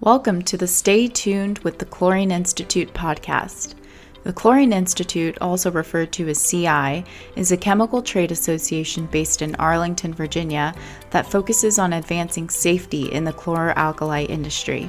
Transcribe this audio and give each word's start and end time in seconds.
Welcome 0.00 0.42
to 0.42 0.56
the 0.56 0.68
Stay 0.68 1.08
Tuned 1.08 1.58
with 1.58 1.80
the 1.80 1.84
Chlorine 1.84 2.30
Institute 2.30 2.94
podcast. 2.94 3.74
The 4.22 4.32
Chlorine 4.32 4.72
Institute, 4.72 5.36
also 5.40 5.72
referred 5.72 6.12
to 6.12 6.28
as 6.28 6.48
CI, 6.48 7.04
is 7.34 7.50
a 7.50 7.56
chemical 7.56 8.00
trade 8.00 8.30
association 8.30 9.06
based 9.06 9.42
in 9.42 9.56
Arlington, 9.56 10.14
Virginia, 10.14 10.72
that 11.10 11.28
focuses 11.28 11.80
on 11.80 11.92
advancing 11.92 12.48
safety 12.48 13.10
in 13.10 13.24
the 13.24 13.32
chloralkali 13.32 14.30
industry. 14.30 14.88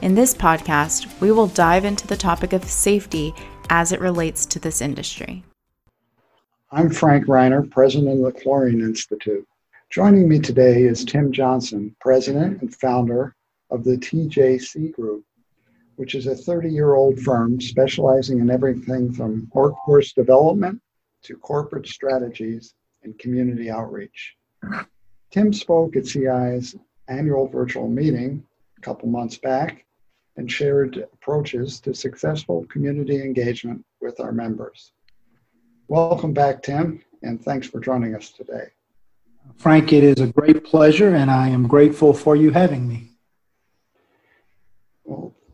In 0.00 0.14
this 0.14 0.32
podcast, 0.32 1.20
we 1.20 1.30
will 1.30 1.48
dive 1.48 1.84
into 1.84 2.06
the 2.06 2.16
topic 2.16 2.54
of 2.54 2.64
safety 2.64 3.34
as 3.68 3.92
it 3.92 4.00
relates 4.00 4.46
to 4.46 4.58
this 4.58 4.80
industry. 4.80 5.44
I'm 6.72 6.88
Frank 6.88 7.26
Reiner, 7.26 7.70
president 7.70 8.24
of 8.24 8.32
the 8.32 8.40
Chlorine 8.40 8.80
Institute. 8.80 9.46
Joining 9.90 10.26
me 10.26 10.38
today 10.38 10.84
is 10.84 11.04
Tim 11.04 11.32
Johnson, 11.32 11.94
president 12.00 12.62
and 12.62 12.74
founder 12.74 13.34
of 13.70 13.84
the 13.84 13.96
TJC 13.96 14.92
Group, 14.92 15.24
which 15.96 16.14
is 16.14 16.26
a 16.26 16.34
30 16.34 16.70
year 16.70 16.94
old 16.94 17.18
firm 17.20 17.60
specializing 17.60 18.40
in 18.40 18.50
everything 18.50 19.12
from 19.12 19.48
workforce 19.52 20.12
development 20.12 20.80
to 21.22 21.36
corporate 21.36 21.86
strategies 21.86 22.74
and 23.02 23.18
community 23.18 23.70
outreach. 23.70 24.36
Tim 25.30 25.52
spoke 25.52 25.96
at 25.96 26.06
CI's 26.06 26.76
annual 27.08 27.48
virtual 27.48 27.88
meeting 27.88 28.44
a 28.76 28.80
couple 28.80 29.08
months 29.08 29.38
back 29.38 29.84
and 30.36 30.50
shared 30.50 30.96
approaches 31.12 31.80
to 31.80 31.92
successful 31.92 32.64
community 32.70 33.22
engagement 33.22 33.84
with 34.00 34.20
our 34.20 34.32
members. 34.32 34.92
Welcome 35.88 36.32
back, 36.32 36.62
Tim, 36.62 37.02
and 37.22 37.42
thanks 37.42 37.66
for 37.66 37.80
joining 37.80 38.14
us 38.14 38.30
today. 38.30 38.68
Frank, 39.56 39.92
it 39.92 40.04
is 40.04 40.20
a 40.20 40.26
great 40.26 40.64
pleasure, 40.64 41.14
and 41.14 41.30
I 41.30 41.48
am 41.48 41.66
grateful 41.66 42.12
for 42.12 42.36
you 42.36 42.50
having 42.50 42.86
me. 42.86 43.07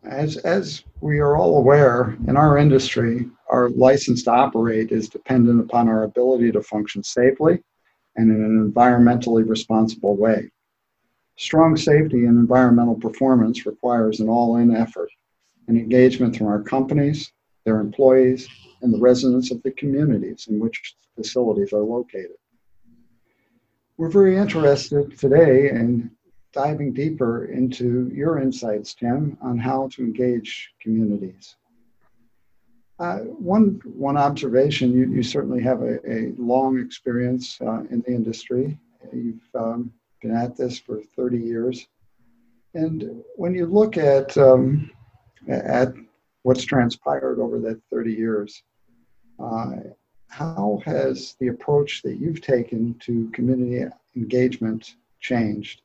As, 0.04 0.36
as 0.38 0.84
we 1.00 1.18
are 1.18 1.36
all 1.36 1.58
aware, 1.58 2.16
in 2.28 2.36
our 2.36 2.58
industry, 2.58 3.26
our 3.48 3.70
license 3.70 4.22
to 4.24 4.32
operate 4.32 4.92
is 4.92 5.08
dependent 5.08 5.60
upon 5.60 5.88
our 5.88 6.02
ability 6.02 6.52
to 6.52 6.62
function 6.62 7.02
safely 7.02 7.62
and 8.16 8.30
in 8.30 8.44
an 8.44 8.70
environmentally 8.70 9.48
responsible 9.48 10.16
way. 10.16 10.50
Strong 11.36 11.76
safety 11.76 12.26
and 12.26 12.38
environmental 12.38 12.94
performance 12.94 13.66
requires 13.66 14.20
an 14.20 14.28
all 14.28 14.56
in 14.58 14.76
effort 14.76 15.10
and 15.68 15.78
engagement 15.78 16.36
from 16.36 16.46
our 16.48 16.62
companies, 16.62 17.32
their 17.64 17.80
employees, 17.80 18.46
and 18.82 18.92
the 18.92 19.00
residents 19.00 19.50
of 19.50 19.62
the 19.62 19.72
communities 19.72 20.46
in 20.50 20.60
which 20.60 20.94
facilities 21.16 21.72
are 21.72 21.82
located. 21.82 22.36
We're 23.96 24.10
very 24.10 24.36
interested 24.36 25.18
today 25.18 25.70
in 25.70 26.10
diving 26.54 26.92
deeper 26.92 27.46
into 27.46 28.10
your 28.14 28.38
insights, 28.38 28.94
Tim, 28.94 29.36
on 29.42 29.58
how 29.58 29.88
to 29.94 30.02
engage 30.02 30.72
communities. 30.80 31.56
Uh, 33.00 33.18
one, 33.18 33.80
one 33.84 34.16
observation, 34.16 34.92
you, 34.92 35.10
you 35.10 35.22
certainly 35.22 35.60
have 35.60 35.82
a, 35.82 35.98
a 36.08 36.32
long 36.38 36.78
experience 36.78 37.58
uh, 37.60 37.80
in 37.90 38.02
the 38.06 38.12
industry. 38.12 38.78
You've 39.12 39.42
um, 39.54 39.92
been 40.22 40.30
at 40.30 40.56
this 40.56 40.78
for 40.78 41.02
30 41.16 41.38
years. 41.38 41.88
And 42.74 43.22
when 43.36 43.54
you 43.54 43.66
look 43.66 43.96
at, 43.96 44.36
um, 44.38 44.90
at 45.48 45.92
what's 46.42 46.64
transpired 46.64 47.40
over 47.40 47.58
that 47.60 47.80
30 47.90 48.12
years, 48.12 48.62
uh, 49.40 49.72
how 50.28 50.80
has 50.84 51.36
the 51.40 51.48
approach 51.48 52.02
that 52.02 52.18
you've 52.18 52.40
taken 52.40 52.94
to 53.00 53.28
community 53.32 53.86
engagement 54.16 54.96
changed? 55.20 55.82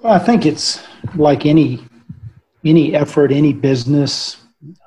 Well, 0.00 0.12
I 0.12 0.20
think 0.20 0.46
it's 0.46 0.80
like 1.16 1.44
any 1.44 1.80
any 2.64 2.94
effort, 2.94 3.32
any 3.32 3.52
business, 3.52 4.36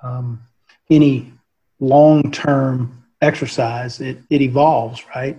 um, 0.04 0.42
any 0.90 1.34
long 1.82 2.32
term 2.32 3.04
exercise. 3.22 4.00
It 4.00 4.20
it 4.30 4.42
evolves, 4.42 5.04
right? 5.14 5.36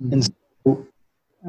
Mm-hmm. 0.00 0.12
And 0.12 0.24
so, 0.24 0.86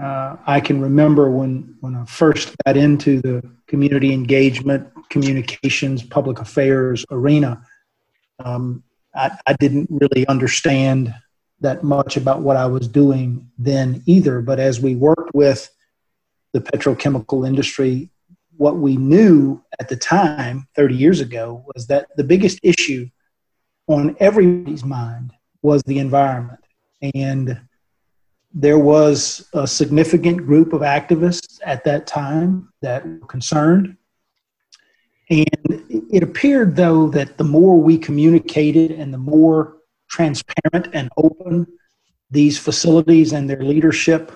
uh, 0.01 0.37
I 0.47 0.59
can 0.61 0.81
remember 0.81 1.29
when 1.29 1.75
when 1.81 1.95
I 1.95 2.05
first 2.05 2.55
got 2.65 2.75
into 2.75 3.21
the 3.21 3.47
community 3.67 4.13
engagement, 4.13 4.87
communications, 5.09 6.01
public 6.01 6.39
affairs 6.39 7.05
arena. 7.11 7.63
Um, 8.43 8.83
I, 9.13 9.37
I 9.45 9.53
didn't 9.53 9.89
really 9.91 10.25
understand 10.27 11.13
that 11.59 11.83
much 11.83 12.17
about 12.17 12.41
what 12.41 12.57
I 12.57 12.65
was 12.65 12.87
doing 12.87 13.47
then 13.59 14.01
either. 14.07 14.41
But 14.41 14.59
as 14.59 14.81
we 14.81 14.95
worked 14.95 15.35
with 15.35 15.69
the 16.53 16.61
petrochemical 16.61 17.45
industry, 17.45 18.09
what 18.55 18.77
we 18.77 18.95
knew 18.95 19.61
at 19.79 19.89
the 19.89 19.95
time, 19.95 20.67
30 20.75 20.95
years 20.95 21.19
ago, 21.19 21.65
was 21.73 21.87
that 21.87 22.07
the 22.15 22.23
biggest 22.23 22.59
issue 22.63 23.09
on 23.87 24.15
everybody's 24.19 24.83
mind 24.83 25.33
was 25.61 25.81
the 25.83 25.99
environment. 25.99 26.59
And 27.15 27.59
there 28.53 28.77
was 28.77 29.49
a 29.53 29.67
significant 29.67 30.45
group 30.45 30.73
of 30.73 30.81
activists 30.81 31.59
at 31.65 31.83
that 31.85 32.05
time 32.05 32.71
that 32.81 33.05
were 33.05 33.27
concerned. 33.27 33.97
And 35.29 35.49
it 35.89 36.21
appeared, 36.21 36.75
though, 36.75 37.09
that 37.09 37.37
the 37.37 37.43
more 37.43 37.77
we 37.81 37.97
communicated 37.97 38.91
and 38.91 39.11
the 39.11 39.17
more 39.17 39.77
transparent 40.07 40.89
and 40.93 41.09
open 41.17 41.65
these 42.29 42.57
facilities 42.57 43.33
and 43.33 43.49
their 43.49 43.63
leadership 43.63 44.31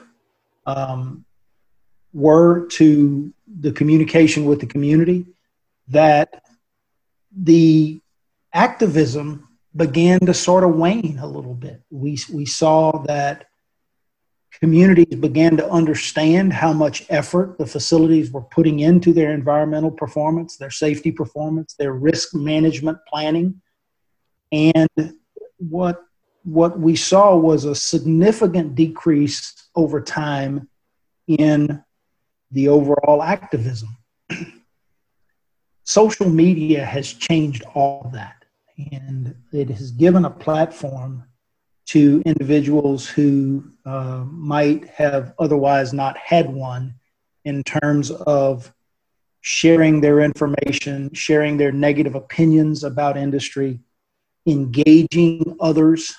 um, 0.66 1.25
were 2.17 2.66
to 2.66 3.31
the 3.59 3.72
communication 3.72 4.45
with 4.45 4.59
the 4.59 4.66
community 4.66 5.23
that 5.88 6.44
the 7.31 8.01
activism 8.51 9.47
began 9.75 10.19
to 10.22 10.33
sort 10.33 10.63
of 10.63 10.75
wane 10.75 11.19
a 11.22 11.27
little 11.27 11.53
bit. 11.53 11.79
We, 11.91 12.17
we 12.33 12.47
saw 12.47 13.03
that 13.03 13.45
communities 14.59 15.13
began 15.19 15.57
to 15.57 15.69
understand 15.69 16.53
how 16.53 16.73
much 16.73 17.06
effort 17.09 17.59
the 17.59 17.67
facilities 17.67 18.31
were 18.31 18.41
putting 18.41 18.79
into 18.79 19.13
their 19.13 19.31
environmental 19.31 19.91
performance, 19.91 20.57
their 20.57 20.72
safety 20.72 21.11
performance, 21.11 21.75
their 21.75 21.94
risk 21.94 22.33
management 22.33 22.97
planning. 23.07 23.61
And 24.51 24.89
what, 25.57 26.03
what 26.44 26.79
we 26.79 26.95
saw 26.95 27.35
was 27.35 27.66
a 27.66 27.75
significant 27.75 28.73
decrease 28.73 29.69
over 29.75 30.01
time 30.01 30.67
in 31.27 31.83
the 32.52 32.68
overall 32.68 33.22
activism. 33.22 33.90
Social 35.84 36.30
media 36.30 36.85
has 36.85 37.13
changed 37.13 37.63
all 37.74 38.09
that, 38.13 38.44
and 38.91 39.35
it 39.53 39.69
has 39.69 39.91
given 39.91 40.25
a 40.25 40.30
platform 40.30 41.24
to 41.88 42.22
individuals 42.25 43.07
who 43.07 43.63
uh, 43.86 44.25
might 44.28 44.90
have 44.90 45.34
otherwise 45.40 45.94
not 45.94 46.18
had 46.18 46.50
one 46.50 46.94
in 47.46 47.63
terms 47.63 48.12
of 48.12 48.74
sharing 49.40 50.02
their 50.02 50.19
information, 50.19 51.13
sharing 51.13 51.56
their 51.56 51.72
negative 51.72 52.16
opinions 52.16 52.84
about 52.84 53.16
industry, 53.16 53.80
engaging 54.46 55.56
others. 55.62 56.13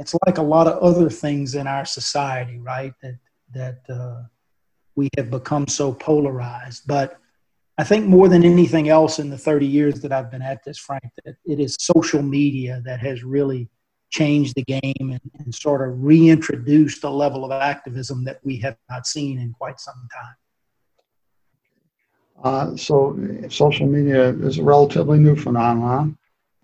It's 0.00 0.14
like 0.26 0.38
a 0.38 0.42
lot 0.42 0.66
of 0.66 0.82
other 0.82 1.08
things 1.08 1.54
in 1.54 1.68
our 1.68 1.84
society, 1.84 2.58
right? 2.58 2.92
That 3.02 3.18
that 3.54 3.80
uh, 3.88 4.22
we 4.98 5.08
have 5.16 5.30
become 5.30 5.68
so 5.68 5.92
polarized. 5.92 6.82
But 6.88 7.20
I 7.78 7.84
think 7.84 8.06
more 8.06 8.28
than 8.28 8.44
anything 8.44 8.88
else 8.88 9.20
in 9.20 9.30
the 9.30 9.38
30 9.38 9.64
years 9.64 10.00
that 10.00 10.12
I've 10.12 10.28
been 10.28 10.42
at 10.42 10.64
this, 10.64 10.76
Frank, 10.76 11.04
that 11.24 11.36
it 11.44 11.60
is 11.60 11.76
social 11.78 12.20
media 12.20 12.82
that 12.84 12.98
has 12.98 13.22
really 13.22 13.68
changed 14.10 14.56
the 14.56 14.64
game 14.64 15.10
and, 15.12 15.20
and 15.38 15.54
sort 15.54 15.88
of 15.88 16.02
reintroduced 16.02 17.04
a 17.04 17.10
level 17.10 17.44
of 17.44 17.52
activism 17.52 18.24
that 18.24 18.40
we 18.42 18.56
have 18.56 18.76
not 18.90 19.06
seen 19.06 19.38
in 19.38 19.52
quite 19.52 19.78
some 19.78 20.08
time. 20.18 20.36
Uh, 22.42 22.76
so, 22.76 23.16
social 23.48 23.86
media 23.86 24.30
is 24.30 24.58
a 24.58 24.62
relatively 24.62 25.18
new 25.18 25.36
phenomenon, 25.36 26.16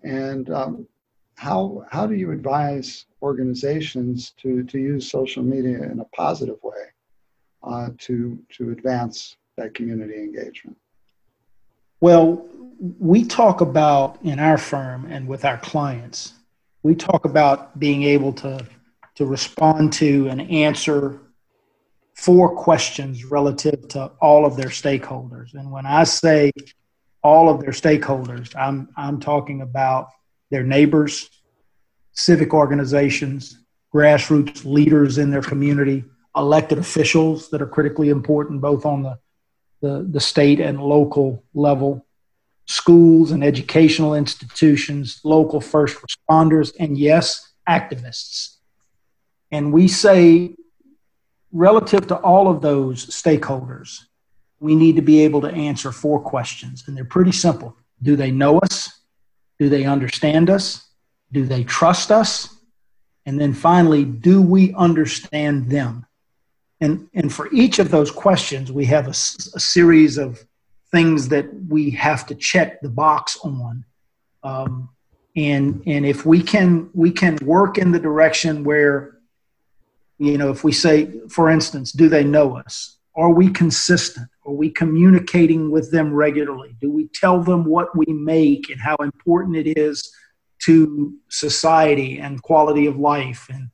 and 0.03 0.49
um, 0.49 0.87
how 1.35 1.85
how 1.91 2.07
do 2.07 2.15
you 2.15 2.31
advise 2.31 3.05
organizations 3.21 4.31
to 4.37 4.63
to 4.63 4.79
use 4.79 5.11
social 5.11 5.43
media 5.43 5.83
in 5.91 5.99
a 5.99 6.05
positive 6.15 6.59
way? 6.63 6.94
Uh, 7.65 7.89
to 7.99 8.39
to 8.57 8.71
advance 8.71 9.37
that 9.57 9.73
community 9.73 10.15
engagement? 10.15 10.77
Well, 12.01 12.45
we 12.79 13.23
talk 13.23 13.61
about 13.61 14.17
in 14.23 14.39
our 14.39 14.57
firm 14.57 15.05
and 15.09 15.27
with 15.27 15.45
our 15.45 15.57
clients, 15.57 16.33
we 16.83 16.95
talk 16.95 17.25
about 17.25 17.79
being 17.79 18.03
able 18.03 18.33
to 18.33 18.65
to 19.15 19.25
respond 19.25 19.93
to 19.93 20.27
and 20.27 20.41
answer 20.51 21.19
four 22.15 22.53
questions 22.55 23.25
relative 23.25 23.87
to 23.89 24.05
all 24.21 24.45
of 24.45 24.57
their 24.57 24.69
stakeholders. 24.69 25.53
And 25.53 25.71
when 25.71 25.85
I 25.85 26.03
say 26.03 26.51
all 27.23 27.49
of 27.49 27.61
their 27.61 27.71
stakeholders, 27.71 28.55
I'm 28.55 28.89
I'm 28.95 29.19
talking 29.19 29.61
about 29.61 30.09
their 30.51 30.63
neighbors, 30.63 31.29
civic 32.11 32.53
organizations, 32.53 33.59
grassroots 33.93 34.65
leaders 34.65 35.17
in 35.17 35.31
their 35.31 35.41
community, 35.41 36.03
elected 36.35 36.77
officials 36.77 37.49
that 37.49 37.61
are 37.61 37.67
critically 37.67 38.09
important, 38.09 38.61
both 38.61 38.85
on 38.85 39.03
the, 39.03 39.19
the, 39.81 40.07
the 40.09 40.19
state 40.19 40.59
and 40.59 40.81
local 40.81 41.43
level, 41.53 42.05
schools 42.65 43.31
and 43.31 43.43
educational 43.43 44.15
institutions, 44.15 45.21
local 45.23 45.61
first 45.61 45.97
responders, 46.01 46.73
and 46.79 46.97
yes, 46.97 47.53
activists. 47.67 48.55
And 49.51 49.71
we 49.71 49.87
say, 49.87 50.55
relative 51.51 52.07
to 52.07 52.15
all 52.17 52.49
of 52.49 52.61
those 52.61 53.05
stakeholders, 53.07 54.01
we 54.59 54.75
need 54.75 54.95
to 54.95 55.01
be 55.01 55.21
able 55.21 55.41
to 55.41 55.51
answer 55.51 55.91
four 55.91 56.19
questions. 56.19 56.83
And 56.87 56.97
they're 56.97 57.05
pretty 57.05 57.31
simple 57.31 57.77
Do 58.01 58.15
they 58.15 58.31
know 58.31 58.59
us? 58.59 58.99
Do 59.59 59.69
they 59.69 59.85
understand 59.85 60.49
us? 60.49 60.85
Do 61.31 61.45
they 61.45 61.63
trust 61.63 62.11
us? 62.11 62.49
And 63.25 63.39
then 63.39 63.53
finally, 63.53 64.03
do 64.03 64.41
we 64.41 64.73
understand 64.73 65.69
them? 65.69 66.05
And, 66.81 67.07
and 67.13 67.33
for 67.33 67.51
each 67.53 67.79
of 67.79 67.89
those 67.89 68.11
questions, 68.11 68.71
we 68.71 68.85
have 68.85 69.07
a, 69.07 69.11
a 69.11 69.59
series 69.59 70.17
of 70.17 70.45
things 70.91 71.29
that 71.29 71.47
we 71.69 71.89
have 71.91 72.25
to 72.27 72.35
check 72.35 72.81
the 72.81 72.89
box 72.89 73.37
on. 73.43 73.85
Um, 74.43 74.89
and 75.35 75.83
and 75.85 76.05
if 76.05 76.25
we 76.25 76.41
can 76.41 76.89
we 76.93 77.11
can 77.11 77.37
work 77.41 77.77
in 77.77 77.91
the 77.91 77.99
direction 77.99 78.63
where 78.63 79.17
you 80.17 80.37
know 80.37 80.49
if 80.49 80.63
we 80.63 80.71
say 80.71 81.11
for 81.29 81.49
instance 81.49 81.91
do 81.91 82.07
they 82.07 82.23
know 82.23 82.57
us? 82.57 82.97
Are 83.17 83.31
we 83.31 83.49
consistent? 83.49 84.27
Are 84.45 84.53
we 84.53 84.69
communicating 84.69 85.71
with 85.71 85.91
them 85.91 86.13
regularly? 86.13 86.75
Do 86.81 86.91
we 86.91 87.07
tell 87.13 87.41
them 87.41 87.65
what 87.65 87.95
we 87.97 88.05
make 88.07 88.69
and 88.69 88.79
how 88.79 88.95
important 88.97 89.55
it 89.55 89.77
is 89.77 90.13
to 90.63 91.13
society 91.29 92.19
and 92.19 92.41
quality 92.41 92.85
of 92.87 92.97
life 92.97 93.47
and 93.49 93.69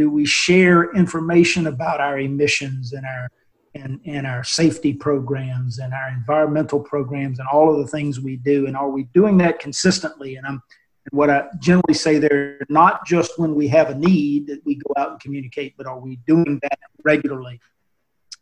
do 0.00 0.08
we 0.08 0.24
share 0.24 0.90
information 0.92 1.66
about 1.66 2.00
our 2.00 2.18
emissions 2.18 2.94
and 2.94 3.04
our 3.04 3.28
and, 3.74 4.00
and 4.06 4.26
our 4.26 4.42
safety 4.42 4.94
programs 4.94 5.78
and 5.78 5.92
our 5.92 6.08
environmental 6.08 6.80
programs 6.80 7.38
and 7.38 7.46
all 7.52 7.70
of 7.70 7.78
the 7.78 7.86
things 7.86 8.18
we 8.18 8.36
do? 8.36 8.66
And 8.66 8.74
are 8.76 8.88
we 8.88 9.04
doing 9.14 9.36
that 9.38 9.60
consistently? 9.60 10.36
And 10.36 10.46
i'm 10.46 10.62
and 11.06 11.18
what 11.18 11.28
i 11.28 11.44
generally 11.58 11.94
say 11.94 12.18
there 12.18 12.58
not 12.70 13.06
just 13.06 13.38
when 13.38 13.54
we 13.54 13.68
have 13.68 13.90
a 13.90 13.94
need 13.94 14.46
that 14.46 14.64
we 14.64 14.74
go 14.76 14.92
out 14.96 15.10
and 15.12 15.20
communicate 15.20 15.74
but 15.76 15.86
are 15.86 16.00
we 16.00 16.16
doing 16.26 16.58
that 16.62 16.78
regularly? 17.04 17.60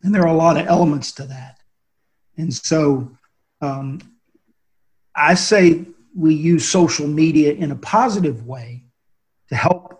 And 0.01 0.15
there 0.15 0.23
are 0.23 0.33
a 0.33 0.43
lot 0.45 0.55
of 0.55 0.65
elements 0.67 1.11
to 1.13 1.23
that. 1.25 1.59
And 2.37 2.53
so 2.53 3.11
um, 3.59 3.99
i 5.13 5.33
say 5.33 5.85
we 6.15 6.33
use 6.33 6.65
social 6.67 7.07
media 7.07 7.51
in 7.51 7.71
a 7.71 7.75
positive 7.75 8.47
way 8.47 8.85
to 9.49 9.55
help 9.55 9.98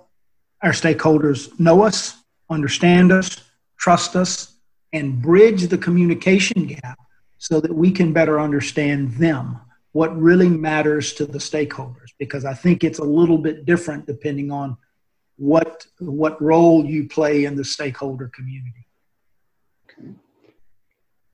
our 0.62 0.72
stakeholders 0.72 1.58
know 1.60 1.84
us, 1.84 2.18
understand 2.50 3.12
us, 3.12 3.44
trust 3.78 4.16
us, 4.16 4.56
and 4.94 5.22
bridge 5.22 5.68
the 5.68 5.78
communication 5.78 6.66
gap 6.66 7.00
so 7.38 7.60
that 7.62 7.74
we 7.74 7.92
can 7.92 8.12
better 8.12 8.40
understand 8.40 9.12
them, 9.14 9.60
what 9.94 10.16
really 10.20 10.50
matters 10.50 11.14
to 11.14 11.26
the 11.26 11.38
stakeholders. 11.38 12.12
Because 12.18 12.44
I 12.44 12.54
think 12.54 12.84
it's 12.84 13.00
a 13.00 13.04
little 13.04 13.38
bit 13.38 13.66
different 13.66 14.06
depending 14.06 14.52
on 14.52 14.78
what, 15.38 15.88
what 16.00 16.42
role 16.42 16.86
you 16.86 17.08
play 17.08 17.46
in 17.46 17.56
the 17.56 17.64
stakeholder 17.64 18.30
community. 18.36 18.86
Okay. 19.86 20.10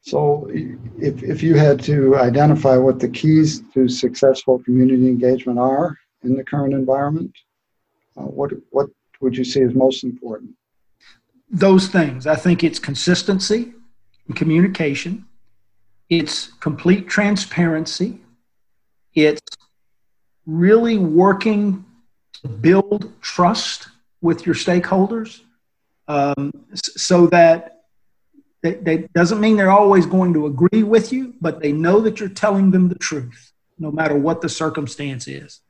So, 0.01 0.48
if, 0.51 1.24
if 1.24 1.42
you 1.42 1.56
had 1.56 1.81
to 1.86 2.18
identify 2.18 2.78
what 2.78 3.00
the 3.00 3.10
keys 3.10 3.63
to 3.74 3.88
successful 3.88 4.60
community 4.60 5.07
engagement 5.07 5.57
are 5.57 5.98
in 6.24 6.36
the 6.36 6.44
current 6.44 6.75
environment, 6.75 7.36
uh, 8.16 8.21
what, 8.21 8.51
what 8.69 8.89
would 9.21 9.38
you 9.38 9.44
say 9.44 9.62
is 9.62 9.73
most 9.73 10.03
important? 10.03 10.51
Those 11.50 11.88
things. 11.88 12.27
I 12.27 12.35
think 12.35 12.63
it's 12.63 12.79
consistency 12.79 13.73
and 14.27 14.35
communication, 14.35 15.25
it's 16.09 16.53
complete 16.59 17.07
transparency, 17.07 18.19
it's 19.13 19.41
really 20.45 20.97
working 20.97 21.85
to 22.41 22.47
build 22.47 23.13
trust 23.21 23.88
with 24.21 24.45
your 24.45 24.56
stakeholders 24.56 25.41
um, 26.07 26.51
so 26.73 27.27
that 27.27 27.75
that, 28.63 29.13
doesn't 29.13 29.39
mean 29.39 29.57
they're 29.57 29.71
always 29.71 30.06
going 30.06 30.33
to 30.33 30.47
agree 30.47 30.83
with 30.83 31.13
you, 31.13 31.35
but 31.39 31.61
they 31.61 31.71
know 31.71 32.00
that 32.01 32.19
you're 32.19 32.29
telling 32.29 32.71
them 32.71 32.89
the 32.89 32.95
truth, 32.95 33.51
no 33.77 33.91
matter 33.91 34.18
what 34.18 34.41
the 34.41 34.50
circumstance 34.50 35.27
is. 35.27 35.61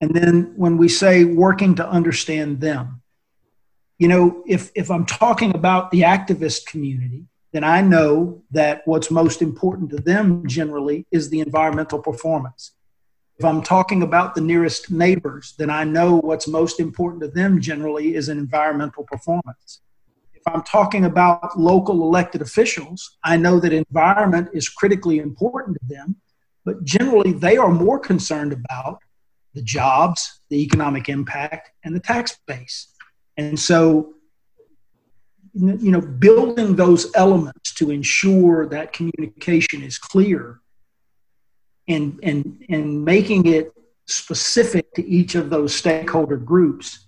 And 0.00 0.14
then 0.14 0.54
when 0.56 0.76
we 0.76 0.88
say 0.88 1.24
working 1.24 1.74
to 1.76 1.88
understand 1.88 2.60
them, 2.60 3.02
you 3.98 4.08
know, 4.08 4.42
if, 4.46 4.70
if 4.74 4.90
I'm 4.90 5.04
talking 5.04 5.54
about 5.54 5.90
the 5.90 6.02
activist 6.02 6.66
community, 6.66 7.26
then 7.52 7.64
I 7.64 7.82
know 7.82 8.42
that 8.50 8.82
what's 8.86 9.10
most 9.10 9.42
important 9.42 9.90
to 9.90 9.96
them 9.96 10.46
generally 10.46 11.06
is 11.10 11.28
the 11.28 11.40
environmental 11.40 11.98
performance. 11.98 12.72
If 13.38 13.44
I'm 13.44 13.62
talking 13.62 14.02
about 14.02 14.34
the 14.34 14.40
nearest 14.40 14.90
neighbors, 14.90 15.54
then 15.58 15.70
I 15.70 15.84
know 15.84 16.16
what's 16.16 16.46
most 16.48 16.80
important 16.80 17.22
to 17.22 17.28
them 17.28 17.60
generally 17.60 18.14
is 18.14 18.28
an 18.28 18.38
environmental 18.38 19.04
performance 19.04 19.80
if 20.40 20.54
I'm 20.54 20.62
talking 20.62 21.04
about 21.04 21.58
local 21.58 22.02
elected 22.02 22.40
officials, 22.40 23.18
I 23.22 23.36
know 23.36 23.60
that 23.60 23.72
environment 23.74 24.48
is 24.54 24.68
critically 24.68 25.18
important 25.18 25.76
to 25.80 25.94
them, 25.94 26.16
but 26.64 26.82
generally 26.82 27.32
they 27.32 27.58
are 27.58 27.70
more 27.70 27.98
concerned 27.98 28.52
about 28.54 29.02
the 29.54 29.62
jobs, 29.62 30.40
the 30.48 30.62
economic 30.62 31.08
impact, 31.08 31.70
and 31.84 31.94
the 31.94 32.00
tax 32.00 32.38
base. 32.46 32.88
And 33.36 33.58
so, 33.58 34.14
you 35.54 35.90
know, 35.90 36.00
building 36.00 36.76
those 36.76 37.10
elements 37.14 37.74
to 37.74 37.90
ensure 37.90 38.66
that 38.68 38.92
communication 38.92 39.82
is 39.82 39.98
clear 39.98 40.60
and, 41.88 42.18
and, 42.22 42.64
and 42.68 43.04
making 43.04 43.46
it 43.46 43.72
specific 44.06 44.92
to 44.94 45.06
each 45.06 45.34
of 45.34 45.50
those 45.50 45.74
stakeholder 45.74 46.36
groups 46.36 47.06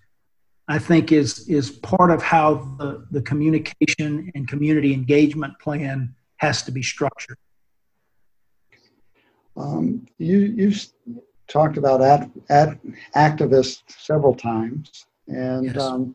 I 0.68 0.78
think 0.78 1.12
is 1.12 1.48
is 1.48 1.70
part 1.70 2.10
of 2.10 2.22
how 2.22 2.54
the, 2.78 3.06
the 3.10 3.22
communication 3.22 4.30
and 4.34 4.48
community 4.48 4.94
engagement 4.94 5.58
plan 5.58 6.14
has 6.36 6.62
to 6.62 6.72
be 6.72 6.82
structured. 6.82 7.36
Um, 9.56 10.06
you 10.18 10.38
you 10.38 10.72
talked 11.52 11.76
about 11.76 12.00
at, 12.00 12.28
at 12.48 12.78
activists 13.14 13.82
several 13.86 14.34
times, 14.34 15.06
and 15.28 15.66
yes. 15.66 15.76
um, 15.76 16.14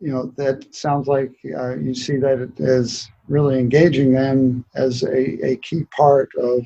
you 0.00 0.12
know 0.12 0.32
that 0.36 0.74
sounds 0.74 1.06
like 1.06 1.32
uh, 1.56 1.76
you 1.76 1.94
see 1.94 2.16
that 2.16 2.52
as 2.60 3.08
really 3.28 3.58
engaging 3.58 4.12
them 4.12 4.64
as 4.74 5.02
a, 5.04 5.46
a 5.46 5.56
key 5.56 5.84
part 5.96 6.28
of 6.38 6.62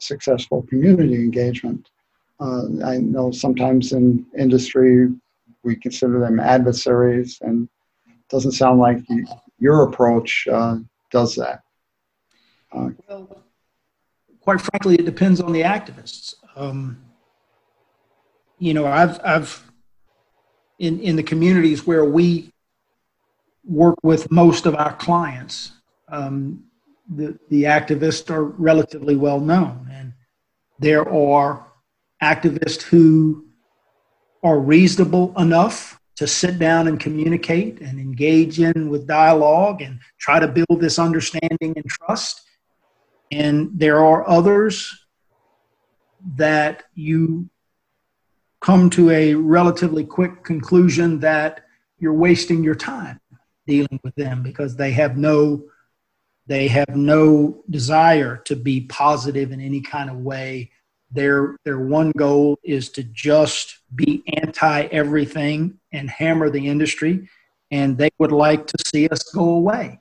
successful 0.00 0.62
community 0.68 1.14
engagement. 1.14 1.88
Uh, 2.40 2.64
I 2.84 2.98
know 2.98 3.30
sometimes 3.30 3.92
in 3.92 4.26
industry 4.36 5.08
we 5.62 5.76
consider 5.76 6.20
them 6.20 6.38
adversaries, 6.38 7.38
and 7.40 7.68
it 8.08 8.28
doesn't 8.28 8.52
sound 8.52 8.78
like 8.78 8.98
you, 9.08 9.26
your 9.58 9.84
approach 9.84 10.46
uh, 10.50 10.78
does 11.10 11.34
that. 11.36 11.62
Uh, 12.72 12.90
well, 13.08 13.42
quite 14.40 14.60
frankly, 14.60 14.96
it 14.96 15.04
depends 15.04 15.40
on 15.40 15.52
the 15.52 15.62
activists. 15.62 16.34
Um, 16.56 16.98
you 18.58 18.74
know, 18.74 18.86
I've, 18.86 19.20
I've 19.24 19.70
in 20.78 21.00
in 21.00 21.16
the 21.16 21.22
communities 21.22 21.86
where 21.86 22.04
we 22.04 22.52
work 23.64 23.96
with 24.02 24.30
most 24.30 24.66
of 24.66 24.74
our 24.74 24.94
clients, 24.94 25.72
um, 26.08 26.64
the 27.08 27.38
the 27.48 27.64
activists 27.64 28.30
are 28.30 28.44
relatively 28.44 29.16
well 29.16 29.40
known, 29.40 29.88
and 29.92 30.12
there 30.78 31.08
are 31.08 31.66
activists 32.22 32.82
who 32.82 33.46
are 34.42 34.58
reasonable 34.58 35.34
enough 35.38 35.98
to 36.16 36.26
sit 36.26 36.58
down 36.58 36.88
and 36.88 36.98
communicate 36.98 37.80
and 37.80 37.98
engage 37.98 38.58
in 38.58 38.88
with 38.88 39.06
dialogue 39.06 39.82
and 39.82 40.00
try 40.18 40.38
to 40.38 40.48
build 40.48 40.80
this 40.80 40.98
understanding 40.98 41.74
and 41.76 41.84
trust. 41.86 42.42
And 43.30 43.70
there 43.74 44.02
are 44.02 44.26
others 44.28 45.06
that 46.36 46.84
you 46.94 47.50
come 48.66 48.90
to 48.90 49.10
a 49.10 49.32
relatively 49.32 50.02
quick 50.02 50.42
conclusion 50.42 51.20
that 51.20 51.60
you're 52.00 52.12
wasting 52.12 52.64
your 52.64 52.74
time 52.74 53.20
dealing 53.64 54.00
with 54.02 54.12
them 54.16 54.42
because 54.42 54.74
they 54.74 54.90
have 54.90 55.16
no 55.16 55.62
they 56.48 56.66
have 56.66 56.96
no 56.96 57.62
desire 57.70 58.38
to 58.38 58.56
be 58.56 58.80
positive 58.82 59.52
in 59.52 59.60
any 59.60 59.80
kind 59.80 60.10
of 60.10 60.16
way 60.16 60.68
their 61.12 61.56
their 61.64 61.78
one 61.78 62.10
goal 62.16 62.58
is 62.64 62.90
to 62.90 63.04
just 63.04 63.78
be 63.94 64.24
anti 64.42 64.82
everything 64.90 65.78
and 65.92 66.10
hammer 66.10 66.50
the 66.50 66.66
industry, 66.66 67.28
and 67.70 67.96
they 67.96 68.10
would 68.18 68.32
like 68.32 68.66
to 68.66 68.76
see 68.84 69.08
us 69.08 69.22
go 69.32 69.48
away. 69.50 70.00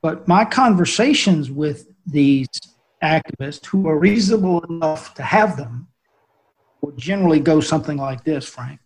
But 0.00 0.26
my 0.26 0.46
conversations 0.46 1.50
with 1.50 1.88
these 2.06 2.48
activists 3.02 3.66
who 3.66 3.86
are 3.86 3.98
reasonable 3.98 4.64
enough 4.64 5.12
to 5.14 5.22
have 5.22 5.58
them 5.58 5.88
will 6.80 6.92
generally 6.92 7.40
go 7.40 7.60
something 7.60 7.96
like 7.96 8.24
this, 8.24 8.46
Frank. 8.46 8.80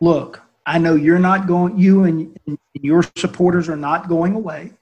Look, 0.00 0.42
I 0.66 0.78
know 0.78 0.94
you're 0.94 1.18
not 1.18 1.46
going, 1.46 1.78
you 1.78 2.04
and, 2.04 2.38
and 2.46 2.58
your 2.74 3.04
supporters 3.16 3.68
are 3.68 3.76
not 3.76 4.08
going 4.08 4.34
away. 4.34 4.72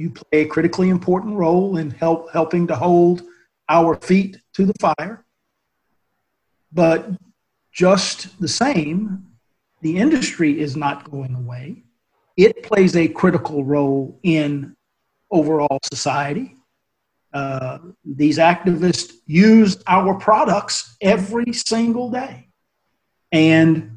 you 0.00 0.08
play 0.08 0.40
a 0.40 0.46
critically 0.46 0.88
important 0.88 1.36
role 1.36 1.76
in 1.76 1.90
help 1.90 2.30
helping 2.32 2.66
to 2.66 2.74
hold 2.74 3.22
our 3.68 3.96
feet 3.96 4.38
to 4.54 4.64
the 4.64 4.72
fire. 4.80 5.24
But 6.72 7.10
just 7.70 8.40
the 8.40 8.48
same, 8.48 9.26
the 9.82 9.98
industry 9.98 10.58
is 10.58 10.74
not 10.76 11.10
going 11.10 11.34
away. 11.34 11.84
It 12.36 12.62
plays 12.62 12.96
a 12.96 13.08
critical 13.08 13.62
role 13.64 14.18
in 14.22 14.74
overall 15.30 15.78
society. 15.84 16.56
Uh, 17.32 17.78
these 18.04 18.38
activists 18.38 19.12
use 19.26 19.82
our 19.86 20.14
products 20.14 20.96
every 21.00 21.52
single 21.52 22.10
day. 22.10 22.48
And 23.30 23.96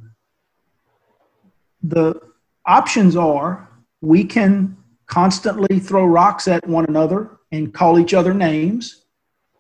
the 1.82 2.22
options 2.66 3.16
are 3.16 3.70
we 4.02 4.24
can 4.24 4.78
constantly 5.08 5.80
throw 5.80 6.06
rocks 6.06 6.48
at 6.48 6.68
one 6.68 6.86
another 6.86 7.38
and 7.52 7.74
call 7.74 8.00
each 8.00 8.14
other 8.14 8.34
names, 8.34 9.06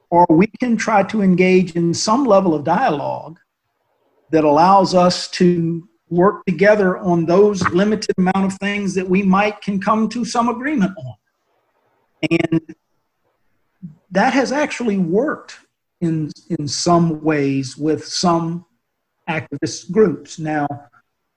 or 0.09 0.25
we 0.29 0.47
can 0.59 0.77
try 0.77 1.03
to 1.03 1.21
engage 1.21 1.75
in 1.75 1.93
some 1.93 2.25
level 2.25 2.53
of 2.53 2.63
dialogue 2.63 3.39
that 4.31 4.43
allows 4.43 4.93
us 4.93 5.27
to 5.29 5.87
work 6.09 6.45
together 6.45 6.97
on 6.97 7.25
those 7.25 7.61
limited 7.69 8.13
amount 8.17 8.45
of 8.45 8.53
things 8.59 8.93
that 8.93 9.07
we 9.07 9.23
might 9.23 9.61
can 9.61 9.79
come 9.79 10.07
to 10.09 10.23
some 10.23 10.49
agreement 10.49 10.91
on. 10.97 11.15
And 12.39 12.75
that 14.13 14.33
has 14.33 14.51
actually 14.51 14.97
worked 14.97 15.57
in, 16.01 16.31
in 16.49 16.67
some 16.67 17.21
ways 17.21 17.75
with 17.75 18.05
some 18.05 18.65
activist 19.27 19.91
groups. 19.91 20.37
Now, 20.37 20.67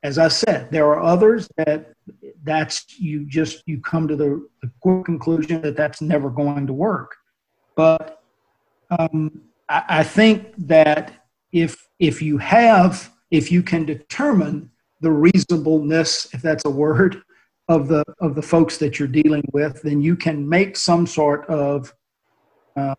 as 0.02 0.18
I 0.18 0.28
said, 0.28 0.70
there 0.70 0.86
are 0.86 1.02
others 1.02 1.48
that 1.56 1.92
that's 2.44 2.84
you 2.98 3.24
just 3.24 3.62
you 3.66 3.80
come 3.80 4.06
to 4.08 4.14
the, 4.14 4.46
the 4.62 5.02
conclusion 5.04 5.62
that 5.62 5.76
that's 5.76 6.00
never 6.00 6.30
going 6.30 6.66
to 6.66 6.72
work. 6.72 7.16
But 7.74 8.22
um, 8.96 9.42
I, 9.68 9.84
I 9.88 10.02
think 10.04 10.54
that 10.58 11.24
if 11.52 11.88
if 11.98 12.20
you 12.20 12.38
have 12.38 13.10
if 13.30 13.50
you 13.50 13.62
can 13.62 13.86
determine 13.86 14.70
the 15.00 15.10
reasonableness, 15.10 16.28
if 16.34 16.42
that's 16.42 16.64
a 16.66 16.70
word, 16.70 17.22
of 17.68 17.88
the 17.88 18.04
of 18.20 18.34
the 18.34 18.42
folks 18.42 18.76
that 18.78 18.98
you're 18.98 19.08
dealing 19.08 19.44
with, 19.52 19.82
then 19.82 20.00
you 20.00 20.14
can 20.14 20.48
make 20.48 20.76
some 20.76 21.06
sort 21.06 21.46
of 21.48 21.92
uh, 22.76 22.94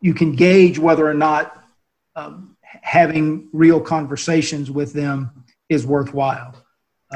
you 0.00 0.14
can 0.14 0.34
gauge 0.34 0.78
whether 0.78 1.06
or 1.08 1.14
not 1.14 1.62
um, 2.16 2.56
having 2.62 3.48
real 3.52 3.80
conversations 3.80 4.70
with 4.70 4.92
them 4.92 5.44
is 5.68 5.86
worthwhile. 5.86 6.54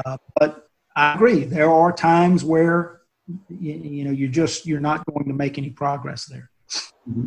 Uh, 0.05 0.17
but 0.39 0.69
I 0.95 1.15
agree, 1.15 1.45
there 1.45 1.71
are 1.71 1.93
times 1.93 2.45
where 2.45 3.01
you, 3.49 3.75
you, 3.75 4.05
know 4.05 4.11
you're 4.11 4.31
just 4.31 4.67
you're 4.67 4.81
not 4.81 5.05
going 5.07 5.27
to 5.27 5.35
make 5.35 5.59
any 5.59 5.71
progress 5.71 6.27
there. 6.27 6.51
Mm-hmm. 7.09 7.27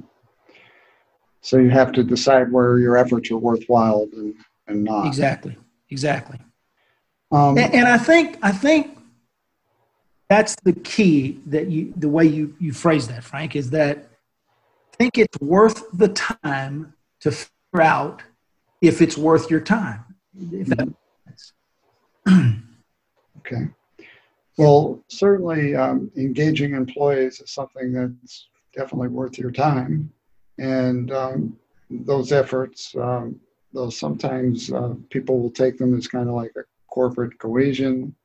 So 1.41 1.57
you 1.57 1.69
have 1.69 1.91
to 1.93 2.03
decide 2.03 2.51
where 2.51 2.79
your 2.79 2.97
efforts 2.97 3.31
are 3.31 3.37
worthwhile 3.37 4.07
and, 4.13 4.35
and 4.67 4.83
not. 4.83 5.07
Exactly. 5.07 5.57
Exactly. 5.89 6.39
Um, 7.31 7.57
and, 7.57 7.73
and, 7.73 7.87
I 7.87 7.97
think 7.97 8.37
I 8.41 8.51
think 8.51 8.98
that's 10.29 10.55
the 10.63 10.73
key 10.73 11.39
that 11.47 11.69
you 11.69 11.93
the 11.97 12.09
way 12.09 12.25
you 12.25 12.55
you 12.59 12.71
phrase 12.71 13.07
that, 13.07 13.23
Frank, 13.23 13.55
is 13.55 13.71
that 13.71 14.09
think 14.97 15.17
it's 15.17 15.39
worth 15.39 15.85
the 15.93 16.09
time 16.09 16.93
to 17.21 17.31
figure 17.31 17.81
out 17.81 18.21
if 18.81 19.01
it's 19.01 19.17
worth 19.17 19.49
your 19.49 19.61
time. 19.61 20.03
Okay. 23.39 23.67
Well, 24.57 25.01
certainly 25.07 25.73
um, 25.73 26.11
engaging 26.17 26.75
employees 26.75 27.39
is 27.39 27.51
something 27.51 27.93
that's 27.93 28.49
definitely 28.75 29.07
worth 29.07 29.39
your 29.39 29.49
time, 29.49 30.11
and 30.59 31.11
um, 31.11 31.57
those 31.89 32.31
efforts 32.31 32.93
um, 32.95 33.39
though 33.73 33.89
sometimes 33.89 34.71
uh, 34.71 34.93
people 35.09 35.39
will 35.39 35.51
take 35.51 35.77
them 35.77 35.97
as 35.97 36.07
kind 36.07 36.27
of 36.27 36.35
like 36.35 36.51
a 36.57 36.63
corporate 36.89 37.37
cohesion. 37.39 38.15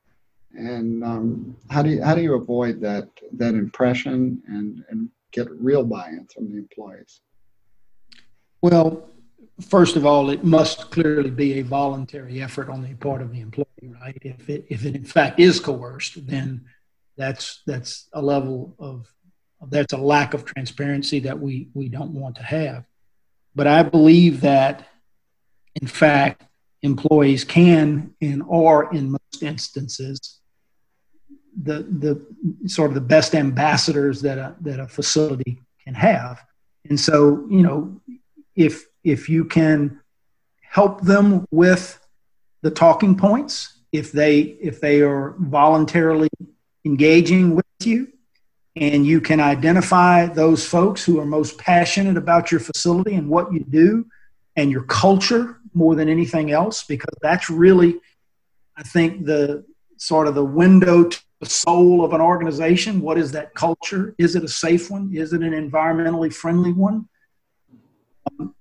And 0.56 1.02
um, 1.02 1.56
how 1.70 1.82
do 1.82 1.90
you 1.90 2.02
how 2.02 2.14
do 2.14 2.22
you 2.22 2.34
avoid 2.34 2.80
that 2.80 3.08
that 3.32 3.54
impression 3.54 4.42
and 4.46 4.84
and 4.88 5.08
get 5.32 5.50
real 5.50 5.84
buy-in 5.84 6.26
from 6.32 6.50
the 6.50 6.58
employees? 6.58 7.20
Well, 8.62 9.08
first 9.60 9.96
of 9.96 10.06
all, 10.06 10.30
it 10.30 10.44
must 10.44 10.90
clearly 10.90 11.30
be 11.30 11.58
a 11.58 11.62
voluntary 11.62 12.40
effort 12.40 12.70
on 12.70 12.82
the 12.82 12.94
part 12.94 13.20
of 13.20 13.32
the 13.32 13.40
employee, 13.40 13.66
right? 14.00 14.18
If 14.22 14.48
it 14.48 14.66
if 14.68 14.84
it 14.84 14.94
in 14.94 15.04
fact 15.04 15.40
is 15.40 15.60
coerced, 15.60 16.26
then 16.26 16.64
that's 17.16 17.62
that's 17.66 18.08
a 18.12 18.22
level 18.22 18.74
of 18.78 19.12
that's 19.68 19.92
a 19.92 19.98
lack 19.98 20.34
of 20.34 20.44
transparency 20.44 21.20
that 21.20 21.38
we 21.38 21.68
we 21.74 21.88
don't 21.88 22.12
want 22.12 22.36
to 22.36 22.42
have. 22.42 22.84
But 23.54 23.66
I 23.66 23.82
believe 23.82 24.40
that 24.42 24.86
in 25.80 25.88
fact, 25.88 26.44
employees 26.82 27.44
can 27.44 28.14
and 28.20 28.42
are 28.50 28.92
in 28.92 29.10
most 29.10 29.42
instances 29.42 30.40
the 31.62 31.82
the 31.82 32.68
sort 32.68 32.90
of 32.90 32.94
the 32.94 33.00
best 33.00 33.34
ambassadors 33.34 34.22
that 34.22 34.38
a 34.38 34.54
that 34.60 34.80
a 34.80 34.88
facility 34.88 35.60
can 35.84 35.94
have. 35.94 36.44
And 36.88 36.98
so, 36.98 37.46
you 37.50 37.62
know, 37.62 38.00
if 38.56 38.86
if 39.02 39.28
you 39.28 39.44
can 39.44 40.00
help 40.62 41.02
them 41.02 41.46
with 41.50 41.98
the 42.62 42.70
talking 42.70 43.16
points, 43.16 43.78
if 43.92 44.12
they 44.12 44.40
if 44.40 44.80
they 44.80 45.02
are 45.02 45.34
voluntarily 45.38 46.28
engaging 46.84 47.54
with 47.54 47.64
you, 47.82 48.08
and 48.76 49.06
you 49.06 49.20
can 49.20 49.40
identify 49.40 50.26
those 50.26 50.66
folks 50.66 51.04
who 51.04 51.20
are 51.20 51.26
most 51.26 51.58
passionate 51.58 52.16
about 52.16 52.50
your 52.50 52.60
facility 52.60 53.14
and 53.14 53.28
what 53.28 53.52
you 53.52 53.60
do 53.60 54.06
and 54.56 54.70
your 54.70 54.84
culture 54.84 55.60
more 55.74 55.94
than 55.94 56.08
anything 56.08 56.50
else 56.50 56.84
because 56.84 57.14
that's 57.20 57.50
really 57.50 57.96
i 58.76 58.82
think 58.82 59.24
the 59.24 59.64
sort 59.96 60.26
of 60.26 60.34
the 60.34 60.44
window 60.44 61.04
to 61.04 61.20
the 61.44 61.50
soul 61.50 62.04
of 62.04 62.12
an 62.12 62.20
organization. 62.20 63.00
What 63.00 63.18
is 63.18 63.32
that 63.32 63.54
culture? 63.54 64.14
Is 64.18 64.34
it 64.34 64.44
a 64.44 64.48
safe 64.48 64.90
one? 64.90 65.10
Is 65.14 65.32
it 65.32 65.42
an 65.42 65.52
environmentally 65.52 66.32
friendly 66.32 66.72
one? 66.72 67.08
Um, 68.40 68.54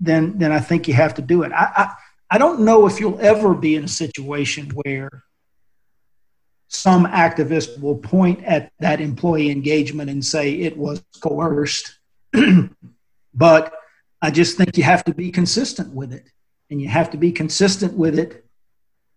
then 0.00 0.38
then 0.38 0.50
i 0.50 0.58
think 0.58 0.88
you 0.88 0.94
have 0.94 1.14
to 1.14 1.22
do 1.22 1.42
it. 1.42 1.52
I, 1.52 1.70
I 1.76 1.94
i 2.32 2.38
don't 2.38 2.60
know 2.60 2.86
if 2.86 2.98
you'll 3.00 3.20
ever 3.20 3.54
be 3.54 3.76
in 3.76 3.84
a 3.84 3.88
situation 3.88 4.70
where 4.82 5.24
some 6.68 7.06
activist 7.06 7.80
will 7.80 7.96
point 7.96 8.42
at 8.44 8.72
that 8.80 9.00
employee 9.00 9.50
engagement 9.50 10.10
and 10.10 10.24
say 10.24 10.54
it 10.54 10.76
was 10.76 11.02
coerced. 11.20 11.98
But 13.36 13.74
I 14.22 14.30
just 14.30 14.56
think 14.56 14.76
you 14.76 14.84
have 14.84 15.04
to 15.04 15.14
be 15.14 15.32
consistent 15.32 15.92
with 15.92 16.12
it. 16.12 16.30
And 16.70 16.80
you 16.80 16.88
have 16.88 17.10
to 17.10 17.16
be 17.16 17.32
consistent 17.32 17.94
with 17.94 18.16
it 18.18 18.43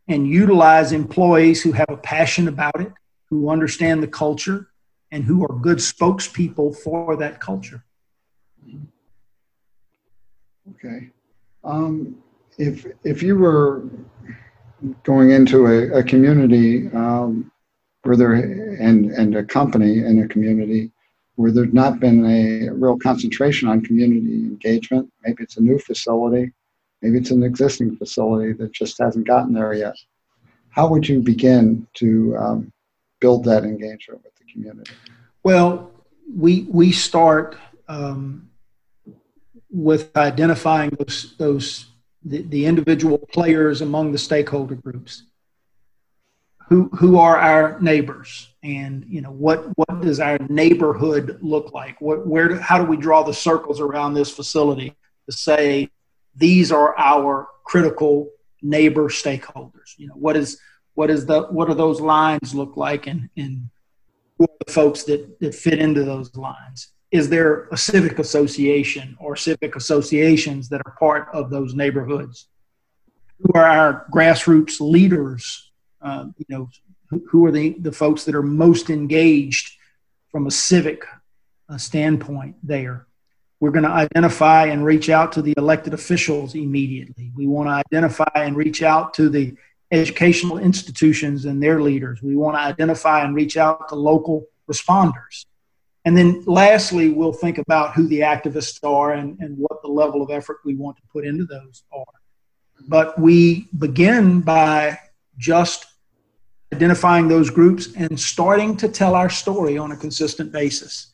and 0.07 0.27
utilize 0.27 0.91
employees 0.91 1.61
who 1.61 1.71
have 1.71 1.89
a 1.89 1.97
passion 1.97 2.47
about 2.47 2.79
it, 2.79 2.91
who 3.29 3.49
understand 3.49 4.01
the 4.01 4.07
culture, 4.07 4.69
and 5.11 5.23
who 5.23 5.43
are 5.43 5.53
good 5.59 5.77
spokespeople 5.77 6.75
for 6.75 7.15
that 7.17 7.39
culture. 7.39 7.83
Okay. 10.71 11.09
Um, 11.63 12.17
if, 12.57 12.85
if 13.03 13.23
you 13.23 13.37
were 13.37 13.83
going 15.03 15.31
into 15.31 15.65
a, 15.67 15.99
a 15.99 16.03
community 16.03 16.87
um, 16.89 17.51
where 18.03 18.15
there 18.15 18.33
and, 18.33 19.11
and 19.11 19.35
a 19.35 19.43
company 19.43 19.99
in 19.99 20.23
a 20.23 20.27
community 20.27 20.91
where 21.35 21.51
there's 21.51 21.73
not 21.73 21.99
been 21.99 22.25
a 22.25 22.69
real 22.71 22.97
concentration 22.97 23.69
on 23.69 23.81
community 23.81 24.43
engagement. 24.43 25.11
Maybe 25.23 25.43
it's 25.43 25.57
a 25.57 25.61
new 25.61 25.77
facility, 25.77 26.51
maybe 27.01 27.17
it's 27.17 27.31
an 27.31 27.43
existing 27.43 27.95
facility 27.95 28.53
that 28.53 28.71
just 28.71 28.97
hasn't 28.97 29.27
gotten 29.27 29.53
there 29.53 29.73
yet. 29.73 29.95
How 30.69 30.87
would 30.89 31.07
you 31.07 31.21
begin 31.21 31.87
to 31.95 32.35
um, 32.37 32.73
build 33.19 33.43
that 33.45 33.63
engagement 33.63 34.23
with 34.23 34.35
the 34.35 34.51
community? 34.51 34.91
Well, 35.43 35.91
we 36.35 36.67
we 36.69 36.91
start 36.91 37.57
um, 37.87 38.49
with 39.69 40.15
identifying 40.15 40.91
those 40.91 41.35
those 41.37 41.85
the, 42.23 42.41
the 42.43 42.65
individual 42.65 43.17
players 43.31 43.81
among 43.81 44.11
the 44.11 44.17
stakeholder 44.17 44.75
groups 44.75 45.23
who 46.67 46.89
who 46.89 47.17
are 47.17 47.37
our 47.37 47.79
neighbors 47.79 48.53
and 48.63 49.05
you 49.07 49.21
know 49.21 49.31
what 49.31 49.65
what 49.77 50.01
does 50.01 50.19
our 50.19 50.37
neighborhood 50.49 51.37
look 51.41 51.73
like 51.73 51.99
what 52.01 52.27
where 52.27 52.55
how 52.59 52.77
do 52.77 52.83
we 52.83 52.97
draw 52.97 53.23
the 53.23 53.33
circles 53.33 53.79
around 53.79 54.13
this 54.13 54.29
facility 54.29 54.93
to 55.29 55.35
say 55.35 55.89
these 56.37 56.71
are 56.71 56.97
our 56.97 57.47
critical 57.63 58.29
neighbor 58.61 59.09
stakeholders. 59.09 59.93
You 59.97 60.07
know 60.07 60.15
what 60.15 60.37
is 60.37 60.59
what 60.93 61.09
is 61.09 61.25
the 61.25 61.43
what 61.43 61.67
do 61.67 61.73
those 61.73 62.01
lines 62.01 62.53
look 62.53 62.77
like 62.77 63.07
and 63.07 63.29
and 63.37 63.69
who 64.37 64.45
are 64.45 64.65
the 64.65 64.71
folks 64.71 65.03
that 65.03 65.39
that 65.39 65.55
fit 65.55 65.79
into 65.79 66.03
those 66.03 66.35
lines? 66.35 66.93
Is 67.11 67.29
there 67.29 67.67
a 67.71 67.77
civic 67.77 68.19
association 68.19 69.15
or 69.19 69.35
civic 69.35 69.75
associations 69.75 70.69
that 70.69 70.81
are 70.85 70.95
part 70.99 71.29
of 71.33 71.49
those 71.49 71.73
neighborhoods? 71.73 72.47
Who 73.39 73.53
are 73.53 73.65
our 73.65 74.07
grassroots 74.13 74.81
leaders? 74.81 75.71
Uh, 76.01 76.25
you 76.37 76.45
know, 76.49 76.69
who 77.29 77.45
are 77.45 77.51
the, 77.51 77.75
the 77.79 77.91
folks 77.91 78.25
that 78.25 78.35
are 78.35 78.43
most 78.43 78.89
engaged 78.89 79.77
from 80.29 80.47
a 80.47 80.51
civic 80.51 81.03
uh, 81.69 81.77
standpoint 81.77 82.55
there. 82.63 83.06
We're 83.59 83.71
going 83.71 83.85
to 83.85 83.89
identify 83.89 84.65
and 84.65 84.85
reach 84.85 85.09
out 85.09 85.31
to 85.33 85.41
the 85.41 85.53
elected 85.57 85.93
officials 85.93 86.53
immediately. 86.53 87.31
We 87.35 87.47
want 87.47 87.67
to 87.69 87.73
identify 87.73 88.29
and 88.35 88.55
reach 88.55 88.83
out 88.83 89.13
to 89.15 89.29
the 89.29 89.55
educational 89.91 90.57
institutions 90.59 91.45
and 91.45 91.61
their 91.61 91.81
leaders. 91.81 92.21
We 92.21 92.35
want 92.35 92.55
to 92.55 92.61
identify 92.61 93.23
and 93.23 93.33
reach 93.33 93.57
out 93.57 93.89
to 93.89 93.95
local 93.95 94.45
responders. 94.69 95.45
And 96.05 96.15
then 96.15 96.43
lastly, 96.45 97.09
we'll 97.09 97.33
think 97.33 97.57
about 97.57 97.93
who 97.93 98.07
the 98.07 98.19
activists 98.19 98.83
are 98.83 99.13
and, 99.13 99.37
and 99.39 99.57
what 99.57 99.81
the 99.81 99.89
level 99.89 100.21
of 100.21 100.29
effort 100.29 100.57
we 100.63 100.75
want 100.75 100.97
to 100.97 101.03
put 101.11 101.25
into 101.25 101.45
those 101.45 101.83
are. 101.91 102.05
But 102.87 103.19
we 103.19 103.67
begin 103.77 104.41
by 104.41 104.99
just 105.37 105.85
identifying 106.73 107.27
those 107.27 107.49
groups 107.49 107.89
and 107.95 108.19
starting 108.19 108.77
to 108.77 108.87
tell 108.87 109.15
our 109.15 109.29
story 109.29 109.77
on 109.77 109.91
a 109.91 109.97
consistent 109.97 110.51
basis. 110.51 111.07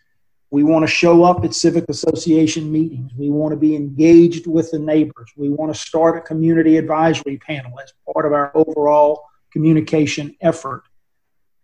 We 0.54 0.62
want 0.62 0.84
to 0.84 0.88
show 0.88 1.24
up 1.24 1.44
at 1.44 1.56
civic 1.56 1.86
association 1.90 2.72
meetings. 2.72 3.12
We 3.18 3.32
want 3.32 3.54
to 3.54 3.58
be 3.58 3.76
engaged 3.76 4.46
with 4.46 4.70
the 4.70 4.78
neighbors. 4.78 5.32
We 5.36 5.50
want 5.50 5.74
to 5.74 5.80
start 5.80 6.16
a 6.16 6.22
community 6.22 6.78
advisory 6.78 7.40
panel 7.40 7.80
as 7.80 7.92
part 8.14 8.28
of 8.28 8.34
our 8.34 8.52
overall 8.54 9.26
communication 9.52 10.36
effort. 10.42 10.84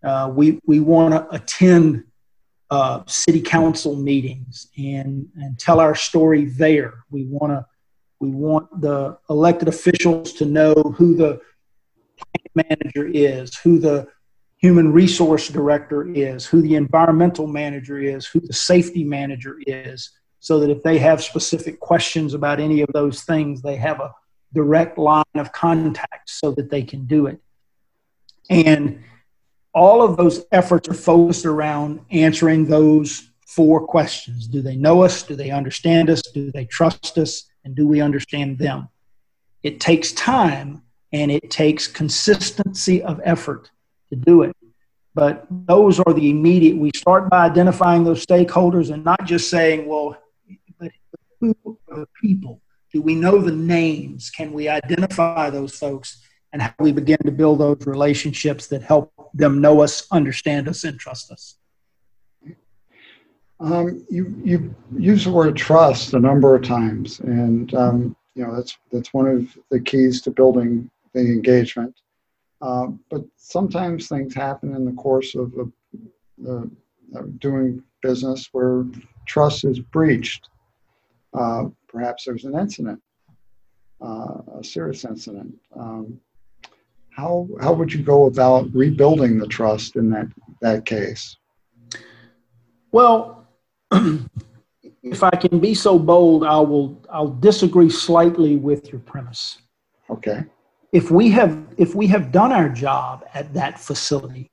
Uh, 0.02 0.32
we, 0.34 0.58
we 0.66 0.80
want 0.80 1.14
to 1.14 1.32
attend 1.32 2.02
uh, 2.70 3.04
city 3.06 3.40
council 3.40 3.94
meetings 3.94 4.66
and, 4.76 5.28
and 5.36 5.56
tell 5.56 5.78
our 5.78 5.94
story 5.94 6.46
there. 6.46 7.04
We 7.10 7.26
want 7.26 7.52
to 7.52 7.64
we 8.18 8.30
want 8.30 8.80
the 8.80 9.16
elected 9.30 9.68
officials 9.68 10.32
to 10.32 10.46
know 10.46 10.74
who 10.74 11.14
the 11.14 11.40
manager 12.56 13.06
is, 13.06 13.56
who 13.58 13.78
the 13.78 14.08
human 14.60 14.92
resource 14.92 15.48
director 15.48 16.06
is, 16.06 16.44
who 16.44 16.60
the 16.60 16.74
environmental 16.74 17.46
manager 17.46 17.98
is, 17.98 18.26
who 18.26 18.40
the 18.40 18.52
safety 18.52 19.02
manager 19.02 19.56
is, 19.66 20.10
so 20.38 20.60
that 20.60 20.70
if 20.70 20.82
they 20.82 20.98
have 20.98 21.22
specific 21.22 21.80
questions 21.80 22.34
about 22.34 22.60
any 22.60 22.82
of 22.82 22.88
those 22.92 23.22
things, 23.22 23.62
they 23.62 23.76
have 23.76 24.00
a 24.00 24.14
direct 24.52 24.98
line 24.98 25.24
of 25.34 25.50
contact 25.52 26.28
so 26.28 26.52
that 26.52 26.70
they 26.70 26.82
can 26.82 27.06
do 27.06 27.26
it. 27.26 27.40
And 28.50 29.02
all 29.72 30.02
of 30.02 30.18
those 30.18 30.44
efforts 30.52 30.88
are 30.88 30.94
focused 30.94 31.46
around 31.46 32.00
answering 32.10 32.66
those 32.66 33.30
four 33.46 33.86
questions 33.86 34.46
Do 34.46 34.60
they 34.60 34.76
know 34.76 35.02
us? 35.02 35.22
Do 35.22 35.34
they 35.36 35.50
understand 35.50 36.10
us? 36.10 36.22
Do 36.22 36.52
they 36.52 36.66
trust 36.66 37.16
us? 37.16 37.44
And 37.64 37.74
do 37.74 37.86
we 37.86 38.00
understand 38.00 38.58
them? 38.58 38.88
It 39.62 39.80
takes 39.80 40.12
time 40.12 40.82
and 41.12 41.30
it 41.30 41.50
takes 41.50 41.86
consistency 41.86 43.02
of 43.02 43.20
effort 43.24 43.70
to 44.10 44.16
do 44.16 44.42
it. 44.42 44.54
But 45.14 45.46
those 45.50 45.98
are 46.00 46.12
the 46.12 46.30
immediate. 46.30 46.76
We 46.76 46.90
start 46.94 47.28
by 47.28 47.46
identifying 47.46 48.04
those 48.04 48.24
stakeholders 48.24 48.92
and 48.92 49.04
not 49.04 49.24
just 49.24 49.50
saying, 49.50 49.86
well, 49.86 50.16
but 50.78 50.92
who 51.40 51.54
are 51.90 52.00
the 52.00 52.08
people? 52.20 52.60
Do 52.92 53.02
we 53.02 53.14
know 53.14 53.38
the 53.38 53.52
names? 53.52 54.30
Can 54.30 54.52
we 54.52 54.68
identify 54.68 55.50
those 55.50 55.76
folks? 55.76 56.22
And 56.52 56.60
how 56.60 56.74
we 56.80 56.90
begin 56.90 57.18
to 57.24 57.30
build 57.30 57.60
those 57.60 57.86
relationships 57.86 58.66
that 58.68 58.82
help 58.82 59.12
them 59.34 59.60
know 59.60 59.82
us, 59.82 60.08
understand 60.10 60.68
us, 60.68 60.82
and 60.82 60.98
trust 60.98 61.30
us. 61.30 61.56
Um, 63.60 64.04
you 64.10 64.34
you 64.42 64.74
use 64.98 65.24
the 65.24 65.30
word 65.30 65.54
trust 65.56 66.14
a 66.14 66.18
number 66.18 66.56
of 66.56 66.62
times, 66.62 67.20
and 67.20 67.72
um, 67.74 68.16
you 68.34 68.44
know 68.44 68.56
that's 68.56 68.76
that's 68.90 69.12
one 69.12 69.26
of 69.28 69.56
the 69.70 69.78
keys 69.78 70.22
to 70.22 70.30
building 70.30 70.90
the 71.12 71.20
engagement. 71.20 71.94
Uh, 72.60 72.88
but 73.10 73.22
sometimes 73.36 74.08
things 74.08 74.34
happen 74.34 74.74
in 74.74 74.84
the 74.84 74.92
course 74.92 75.34
of, 75.34 75.52
doing 77.38 77.82
business 78.02 78.48
where 78.52 78.84
trust 79.26 79.64
is 79.64 79.78
breached. 79.78 80.48
Uh, 81.34 81.64
perhaps 81.88 82.24
there's 82.24 82.44
an 82.44 82.58
incident, 82.58 83.00
uh, 84.00 84.38
a 84.58 84.64
serious 84.64 85.04
incident. 85.04 85.54
Um, 85.78 86.20
how, 87.10 87.48
how 87.60 87.72
would 87.72 87.92
you 87.92 88.02
go 88.02 88.26
about 88.26 88.72
rebuilding 88.72 89.38
the 89.38 89.46
trust 89.46 89.96
in 89.96 90.10
that, 90.10 90.28
that 90.60 90.86
case? 90.86 91.36
Well, 92.92 93.48
if 93.92 95.22
I 95.22 95.30
can 95.30 95.58
be 95.60 95.74
so 95.74 95.98
bold, 95.98 96.44
I 96.44 96.58
will 96.60 97.02
I'll 97.10 97.28
disagree 97.28 97.90
slightly 97.90 98.56
with 98.56 98.90
your 98.92 99.00
premise. 99.00 99.58
Okay 100.08 100.44
if 100.92 101.10
we 101.10 101.30
have 101.30 101.66
if 101.76 101.94
we 101.94 102.06
have 102.06 102.32
done 102.32 102.52
our 102.52 102.68
job 102.68 103.24
at 103.34 103.52
that 103.54 103.78
facility 103.78 104.50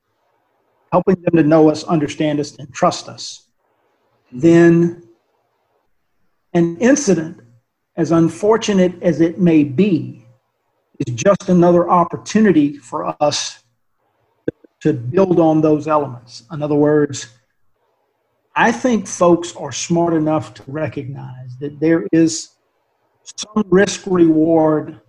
helping 0.91 1.15
them 1.21 1.35
to 1.35 1.43
know 1.43 1.69
us 1.69 1.83
understand 1.83 2.39
us 2.39 2.55
and 2.57 2.73
trust 2.73 3.09
us 3.09 3.47
then 4.31 5.03
an 6.53 6.77
incident 6.77 7.39
as 7.95 8.11
unfortunate 8.11 9.01
as 9.01 9.21
it 9.21 9.39
may 9.39 9.63
be 9.63 10.25
is 10.99 11.13
just 11.15 11.49
another 11.49 11.89
opportunity 11.89 12.77
for 12.77 13.15
us 13.21 13.63
to 14.79 14.93
build 14.93 15.39
on 15.39 15.59
those 15.61 15.87
elements. 15.87 16.43
In 16.51 16.61
other 16.61 16.75
words 16.75 17.37
i 18.57 18.71
think 18.71 19.07
folks 19.07 19.55
are 19.55 19.71
smart 19.71 20.13
enough 20.13 20.53
to 20.55 20.63
recognize 20.67 21.55
that 21.59 21.79
there 21.79 22.05
is 22.11 22.57
some 23.37 23.63
risk 23.69 24.01
reward 24.07 24.99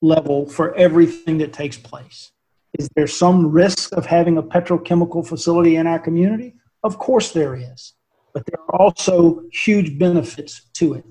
level 0.00 0.46
for 0.46 0.74
everything 0.74 1.38
that 1.38 1.52
takes 1.52 1.76
place. 1.76 2.32
Is 2.78 2.88
there 2.94 3.06
some 3.06 3.50
risk 3.50 3.92
of 3.92 4.06
having 4.06 4.38
a 4.38 4.42
petrochemical 4.42 5.26
facility 5.26 5.76
in 5.76 5.86
our 5.86 5.98
community? 5.98 6.54
Of 6.84 6.98
course 6.98 7.32
there 7.32 7.56
is. 7.56 7.94
But 8.34 8.44
there 8.46 8.60
are 8.60 8.80
also 8.80 9.42
huge 9.52 9.98
benefits 9.98 10.68
to 10.74 10.94
it. 10.94 11.04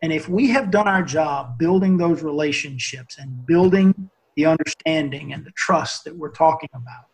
And 0.00 0.12
if 0.12 0.28
we 0.28 0.48
have 0.48 0.70
done 0.70 0.88
our 0.88 1.02
job 1.02 1.58
building 1.58 1.96
those 1.96 2.22
relationships 2.22 3.18
and 3.18 3.46
building 3.46 4.10
the 4.36 4.46
understanding 4.46 5.32
and 5.32 5.44
the 5.44 5.52
trust 5.52 6.04
that 6.04 6.16
we're 6.16 6.30
talking 6.30 6.70
about, 6.74 7.06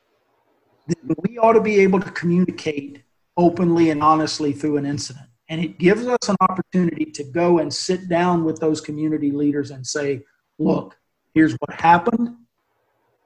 then 0.87 1.17
we 1.27 1.39
ought 1.39 1.53
to 1.53 1.61
be 1.61 1.81
able 1.81 2.01
to 2.01 2.11
communicate 2.13 3.03
openly 3.37 3.91
and 3.91 4.03
honestly 4.03 4.53
through 4.53 4.77
an 4.77 4.87
incident. 4.87 5.27
And 5.51 5.63
it 5.63 5.79
gives 5.79 6.07
us 6.07 6.29
an 6.29 6.37
opportunity 6.41 7.07
to 7.07 7.25
go 7.25 7.59
and 7.59 7.73
sit 7.73 8.09
down 8.09 8.45
with 8.45 8.61
those 8.61 8.81
community 8.81 9.31
leaders 9.31 9.71
and 9.71 9.87
say, 9.87 10.23
look, 10.59 10.97
Here's 11.35 11.55
what 11.55 11.81
happened. 11.81 12.37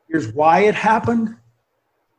Here's 0.09 0.33
why 0.33 0.61
it 0.61 0.75
happened. 0.75 1.37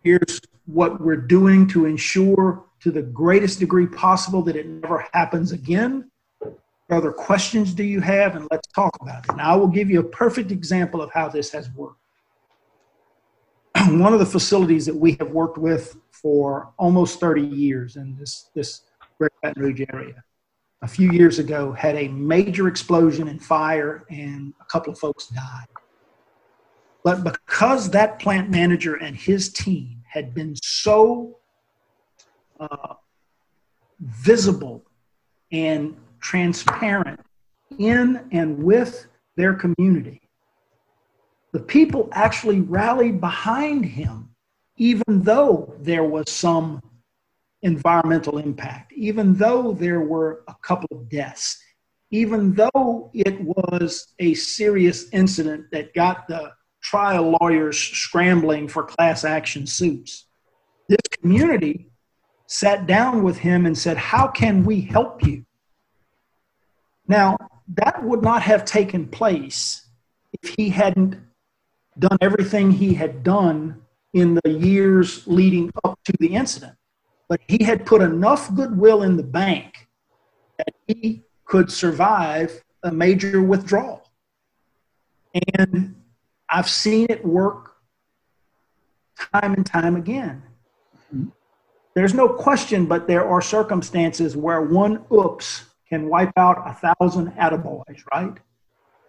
Here's 0.04 0.42
what 0.66 1.02
we're 1.02 1.16
doing 1.16 1.68
to 1.68 1.86
ensure 1.86 2.66
to 2.82 2.92
the 2.92 3.02
greatest 3.02 3.60
degree 3.60 3.88
possible 3.88 4.42
that 4.44 4.56
it 4.56 4.68
never 4.68 5.06
happens 5.14 5.52
again. 5.52 6.10
What 6.40 6.98
other 6.98 7.12
questions 7.12 7.74
do 7.74 7.84
you 7.84 8.02
have? 8.02 8.36
And 8.36 8.48
let's 8.52 8.68
talk 8.68 8.98
about 9.02 9.28
it. 9.30 9.36
Now, 9.36 9.54
I 9.54 9.56
will 9.56 9.68
give 9.68 9.90
you 9.90 10.00
a 10.00 10.04
perfect 10.04 10.52
example 10.52 11.02
of 11.02 11.12
how 11.12 11.30
this 11.30 11.52
has 11.52 11.70
worked. 11.72 12.00
One 13.88 14.14
of 14.14 14.20
the 14.20 14.26
facilities 14.26 14.86
that 14.86 14.96
we 14.96 15.14
have 15.20 15.32
worked 15.32 15.58
with 15.58 15.96
for 16.12 16.74
almost 16.78 17.20
30 17.20 17.42
years 17.42 17.96
in 17.96 18.16
this, 18.18 18.50
this 18.54 18.82
Great 19.18 19.32
Baton 19.42 19.62
Rouge 19.62 19.82
area 19.94 20.24
a 20.84 20.88
few 20.88 21.12
years 21.12 21.40
ago 21.40 21.72
had 21.72 21.96
a 21.96 22.10
major 22.10 22.68
explosion 22.68 23.30
and 23.30 23.42
fire, 23.42 24.04
and 24.10 24.54
a 24.60 24.66
couple 24.66 24.92
of 24.92 25.00
folks 25.00 25.28
died. 25.28 25.66
But 27.04 27.24
because 27.24 27.90
that 27.90 28.20
plant 28.20 28.50
manager 28.50 28.96
and 28.96 29.16
his 29.16 29.52
team 29.52 30.02
had 30.06 30.34
been 30.34 30.56
so 30.64 31.40
uh, 32.60 32.94
visible 34.00 34.84
and 35.52 35.96
transparent 36.22 37.20
in 37.78 38.28
and 38.32 38.64
with 38.64 39.08
their 39.36 39.54
community, 39.54 40.22
the 41.52 41.60
people 41.60 42.10
actually 42.14 42.62
rallied 42.62 43.20
behind 43.20 43.86
him, 43.86 44.30
even 44.78 45.22
though 45.24 45.76
there 45.80 46.06
was 46.06 46.30
some 46.30 46.82
environmental 47.64 48.38
impact, 48.38 48.94
even 48.94 49.34
though 49.36 49.74
there 49.74 50.02
were 50.02 50.44
a 50.48 50.56
couple 50.62 50.88
of 50.92 51.10
deaths, 51.10 51.62
even 52.12 52.54
though 52.54 53.10
it 53.14 53.40
was 53.42 54.14
a 54.20 54.34
serious 54.34 55.10
incident 55.12 55.66
that 55.72 55.94
got 55.94 56.28
the 56.28 56.52
trial 56.84 57.38
lawyers 57.42 57.80
scrambling 57.80 58.68
for 58.68 58.84
class 58.84 59.24
action 59.24 59.66
suits. 59.66 60.26
This 60.90 61.00
community 61.22 61.90
sat 62.48 62.86
down 62.86 63.24
with 63.24 63.38
him 63.38 63.66
and 63.66 63.78
said, 63.78 63.98
How 63.98 64.28
can 64.28 64.64
we 64.64 64.82
help 64.82 65.26
you? 65.26 65.46
Now, 67.08 67.38
that 67.76 68.04
would 68.04 68.22
not 68.22 68.44
have 68.44 68.66
taken 68.66 69.08
place 69.08 69.88
if 70.42 70.54
he 70.56 70.70
hadn't 70.70 71.18
done 71.98 72.18
everything 72.22 72.72
he 72.72 72.94
had 72.94 73.24
done 73.24 73.82
in 74.14 74.40
the 74.44 74.52
years 74.52 75.26
leading 75.26 75.72
up 75.84 76.00
to 76.06 76.14
the 76.20 76.36
incident 76.36 76.76
but 77.34 77.42
he 77.48 77.64
had 77.64 77.84
put 77.84 78.02
enough 78.02 78.54
goodwill 78.54 79.02
in 79.02 79.18
the 79.18 79.24
bank 79.24 79.88
that 80.60 80.74
he 80.88 81.24
could 81.46 81.72
survive 81.72 82.64
a 82.84 82.92
major 82.92 83.42
withdrawal. 83.42 84.08
And 85.58 85.96
I've 86.54 86.70
seen 86.70 87.08
it 87.10 87.26
work 87.26 87.74
time 89.34 89.56
and 89.56 89.66
time 89.66 89.96
again. 89.96 90.44
There's 91.96 92.14
no 92.14 92.30
question, 92.30 92.86
but 92.86 93.08
there 93.08 93.28
are 93.28 93.42
circumstances 93.42 94.38
where 94.38 94.62
one 94.62 95.04
oops 95.12 95.66
can 95.90 96.10
wipe 96.10 96.38
out 96.38 96.62
a 96.66 96.74
thousand 96.74 97.32
attaboys, 97.32 98.04
right? 98.14 98.38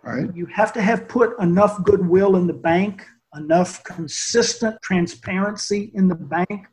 Right. 0.03 0.35
You 0.35 0.47
have 0.47 0.73
to 0.73 0.83
have 0.83 1.07
put 1.07 1.39
enough 1.39 1.83
goodwill 1.85 2.37
in 2.37 2.47
the 2.47 2.55
bank, 2.55 3.07
enough 3.37 3.85
consistent 3.85 4.81
transparency 4.83 5.91
in 5.95 6.09
the 6.09 6.15
bank, 6.15 6.67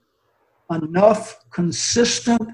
enough 0.70 1.38
consistent 1.50 2.50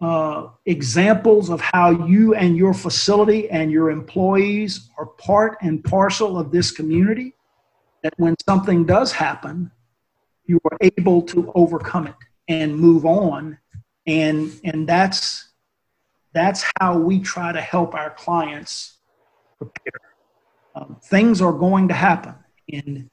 uh, 0.00 0.48
examples 0.64 1.50
of 1.50 1.60
how 1.60 1.90
you 2.06 2.34
and 2.34 2.56
your 2.56 2.72
facility 2.72 3.50
and 3.50 3.70
your 3.70 3.90
employees 3.90 4.88
are 4.98 5.06
part 5.06 5.58
and 5.60 5.84
parcel 5.84 6.38
of 6.38 6.50
this 6.50 6.70
community 6.70 7.34
that 8.02 8.14
when 8.16 8.34
something 8.48 8.86
does 8.86 9.12
happen, 9.12 9.70
you 10.46 10.58
are 10.70 10.78
able 10.80 11.20
to 11.22 11.52
overcome 11.54 12.06
it 12.06 12.14
and 12.48 12.74
move 12.74 13.04
on. 13.04 13.58
And, 14.06 14.58
and 14.64 14.88
that's, 14.88 15.50
that's 16.32 16.64
how 16.80 16.98
we 16.98 17.20
try 17.20 17.52
to 17.52 17.60
help 17.60 17.94
our 17.94 18.10
clients 18.10 18.96
prepare. 19.58 20.00
Um, 20.74 20.96
things 21.04 21.42
are 21.42 21.52
going 21.52 21.88
to 21.88 21.94
happen. 21.94 22.34
And 22.72 23.10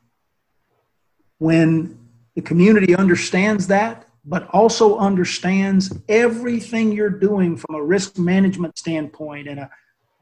when 1.37 1.99
the 2.35 2.41
community 2.41 2.95
understands 2.95 3.67
that, 3.67 4.06
but 4.27 4.47
also 4.49 4.97
understands 4.97 5.97
everything 6.09 6.91
you're 6.91 7.09
doing 7.09 7.55
from 7.55 7.75
a 7.75 7.81
risk 7.81 8.17
management 8.19 8.77
standpoint 8.77 9.47
and 9.47 9.59
a 9.59 9.69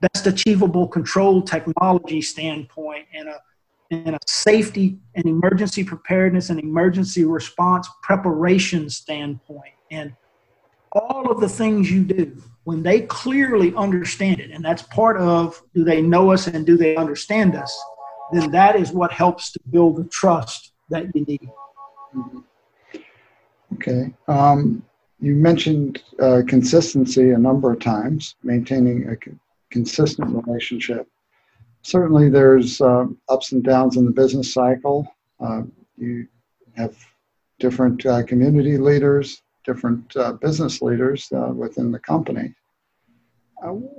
best 0.01 0.27
achievable 0.27 0.87
control 0.87 1.41
technology 1.41 2.21
standpoint 2.21 3.05
and 3.13 3.27
a 3.27 3.41
and 3.91 4.15
a 4.15 4.19
safety 4.25 4.97
and 5.13 5.25
emergency 5.25 5.83
preparedness 5.83 6.49
and 6.49 6.59
emergency 6.59 7.23
response 7.23 7.87
preparation 8.01 8.89
standpoint 8.89 9.73
and 9.91 10.13
all 10.91 11.29
of 11.29 11.39
the 11.39 11.49
things 11.49 11.91
you 11.91 12.03
do 12.03 12.41
when 12.63 12.81
they 12.81 13.01
clearly 13.01 13.73
understand 13.75 14.39
it 14.39 14.51
and 14.51 14.63
that's 14.63 14.81
part 14.83 15.17
of 15.17 15.61
do 15.73 15.83
they 15.83 16.01
know 16.01 16.31
us 16.31 16.47
and 16.47 16.65
do 16.65 16.77
they 16.77 16.95
understand 16.95 17.55
us 17.55 17.75
then 18.33 18.51
that 18.51 18.75
is 18.75 18.91
what 18.91 19.11
helps 19.11 19.51
to 19.51 19.59
build 19.69 19.97
the 19.97 20.03
trust 20.05 20.73
that 20.89 21.05
you 21.15 21.23
need 21.25 21.49
mm-hmm. 22.15 22.39
Okay. 23.75 24.13
Um, 24.27 24.83
you 25.19 25.35
mentioned 25.35 26.03
uh, 26.21 26.41
consistency 26.47 27.31
a 27.31 27.38
number 27.38 27.71
of 27.71 27.79
times, 27.79 28.35
maintaining 28.43 29.09
a 29.09 29.15
consistent 29.71 30.29
relationship. 30.45 31.07
Certainly, 31.81 32.29
there's 32.29 32.81
uh, 32.81 33.05
ups 33.29 33.51
and 33.51 33.63
downs 33.63 33.97
in 33.97 34.05
the 34.05 34.11
business 34.11 34.53
cycle. 34.53 35.07
Uh, 35.39 35.63
you 35.97 36.27
have 36.75 36.95
different 37.59 38.05
uh, 38.05 38.23
community 38.23 38.77
leaders, 38.77 39.41
different 39.65 40.15
uh, 40.15 40.33
business 40.33 40.81
leaders 40.81 41.27
uh, 41.35 41.51
within 41.53 41.91
the 41.91 41.99
company. 41.99 42.53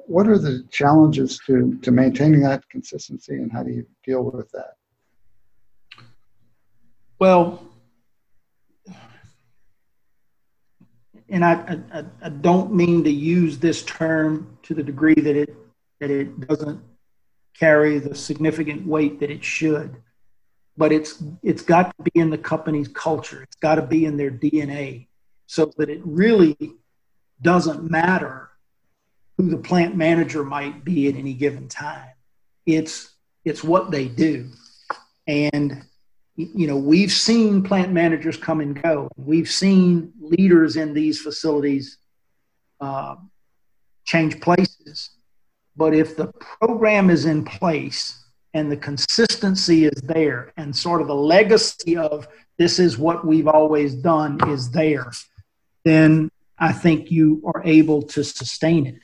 what 0.07 0.27
are 0.29 0.39
the 0.39 0.65
challenges 0.71 1.41
to, 1.47 1.79
to 1.83 1.91
maintaining 1.91 2.41
that 2.41 2.69
consistency, 2.71 3.35
and 3.35 3.53
how 3.53 3.63
do 3.63 3.73
you 3.73 3.87
deal 4.05 4.23
with 4.25 4.51
that? 4.53 4.75
Well, 7.19 7.63
and 11.29 11.45
I, 11.45 11.79
I, 11.93 12.05
I 12.23 12.29
don't 12.29 12.73
mean 12.73 13.05
to 13.05 13.11
use 13.11 13.59
this 13.59 13.83
term 13.83 14.59
to 14.65 14.75
the 14.75 14.83
degree 14.83 15.15
that 15.15 15.37
it 15.37 15.57
that 16.01 16.11
it 16.11 16.47
doesn't 16.47 16.81
carry 17.59 17.99
the 17.99 18.15
significant 18.15 18.87
weight 18.87 19.21
that 19.21 19.31
it 19.31 19.43
should 19.43 19.97
but 20.77 20.93
it's 20.93 21.23
it's 21.43 21.63
got 21.63 21.97
to 21.97 22.03
be 22.03 22.21
in 22.21 22.31
the 22.31 22.39
company's 22.39 22.89
culture. 22.89 23.43
It's 23.43 23.57
got 23.57 23.77
to 23.77 23.83
be 23.83 24.05
in 24.05 24.17
their 24.17 24.31
dna 24.31 25.07
so 25.47 25.73
that 25.77 25.89
it 25.89 26.01
really 26.05 26.57
doesn't 27.41 27.89
matter 27.91 28.51
who 29.37 29.51
the 29.51 29.59
plant 29.59 29.97
manager 29.97 30.45
might 30.45 30.85
be 30.85 31.09
at 31.09 31.17
any 31.17 31.35
given 31.35 31.69
time. 31.69 32.11
It's 32.65 33.15
it's 33.45 33.63
what 33.63 33.91
they 33.91 34.09
do. 34.09 34.51
And 35.27 35.85
you 36.37 36.67
know, 36.67 36.77
we've 36.77 37.13
seen 37.13 37.63
plant 37.63 37.93
managers 37.93 38.37
come 38.37 38.61
and 38.61 38.81
go. 38.83 39.09
We've 39.17 39.51
seen 39.51 40.13
leaders 40.21 40.77
in 40.77 40.93
these 40.93 41.21
facilities 41.21 41.99
uh, 42.81 43.17
change 44.05 44.41
places. 44.41 45.11
But 45.77 45.95
if 45.95 46.17
the 46.17 46.29
program 46.61 47.11
is 47.11 47.25
in 47.25 47.45
place 47.45 48.23
and 48.55 48.71
the 48.71 48.77
consistency 48.77 49.87
is 49.87 50.01
there 50.03 50.53
and 50.57 50.75
sort 50.75 51.01
of 51.01 51.07
the 51.07 51.15
legacy 51.15 51.97
of 51.97 52.29
this 52.59 52.79
is 52.79 52.99
what 52.99 53.27
we've 53.27 53.49
always 53.49 53.95
done 53.95 54.39
is 54.49 54.71
there, 54.71 55.11
then 55.85 56.31
I 56.59 56.73
think 56.73 57.11
you 57.11 57.43
are 57.55 57.63
able 57.65 58.03
to 58.03 58.25
sustain 58.25 58.87
it. 58.87 58.97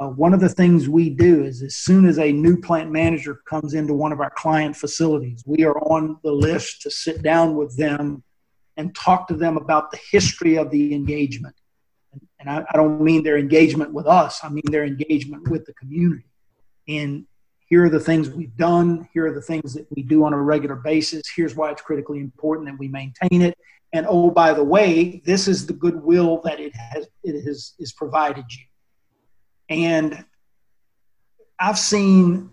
Uh, 0.00 0.08
one 0.08 0.34
of 0.34 0.40
the 0.40 0.48
things 0.48 0.88
we 0.88 1.08
do 1.08 1.44
is 1.44 1.62
as 1.62 1.76
soon 1.76 2.06
as 2.06 2.18
a 2.18 2.32
new 2.32 2.60
plant 2.60 2.90
manager 2.90 3.40
comes 3.48 3.74
into 3.74 3.94
one 3.94 4.12
of 4.12 4.20
our 4.20 4.30
client 4.30 4.76
facilities, 4.76 5.42
we 5.46 5.64
are 5.64 5.78
on 5.78 6.18
the 6.24 6.32
list 6.32 6.82
to 6.82 6.90
sit 6.90 7.22
down 7.22 7.54
with 7.54 7.76
them 7.76 8.22
and 8.76 8.94
talk 8.94 9.28
to 9.28 9.34
them 9.34 9.56
about 9.56 9.90
the 9.90 9.98
history 10.10 10.56
of 10.56 10.70
the 10.70 10.92
engagement. 10.92 11.54
And, 12.12 12.20
and 12.40 12.50
I, 12.50 12.64
I 12.68 12.76
don't 12.76 13.00
mean 13.00 13.22
their 13.22 13.38
engagement 13.38 13.92
with 13.92 14.06
us, 14.06 14.40
I 14.42 14.48
mean 14.48 14.64
their 14.70 14.84
engagement 14.84 15.48
with 15.48 15.64
the 15.66 15.72
community. 15.74 16.26
And 16.88 17.24
here 17.68 17.84
are 17.84 17.90
the 17.90 18.00
things 18.00 18.28
we've 18.28 18.56
done, 18.56 19.08
here 19.12 19.26
are 19.28 19.34
the 19.34 19.40
things 19.40 19.72
that 19.74 19.86
we 19.94 20.02
do 20.02 20.24
on 20.24 20.32
a 20.32 20.40
regular 20.40 20.76
basis, 20.76 21.22
here's 21.34 21.54
why 21.54 21.70
it's 21.70 21.82
critically 21.82 22.18
important 22.18 22.68
that 22.68 22.78
we 22.78 22.88
maintain 22.88 23.40
it. 23.40 23.56
And 23.92 24.04
oh, 24.08 24.32
by 24.32 24.52
the 24.52 24.64
way, 24.64 25.22
this 25.24 25.46
is 25.46 25.64
the 25.64 25.72
goodwill 25.72 26.40
that 26.42 26.58
it 26.58 26.74
has 26.74 27.06
it 27.22 27.44
has 27.44 27.74
is 27.78 27.92
provided 27.92 28.44
you 28.50 28.64
and 29.68 30.24
I've 31.58 31.78
seen 31.78 32.50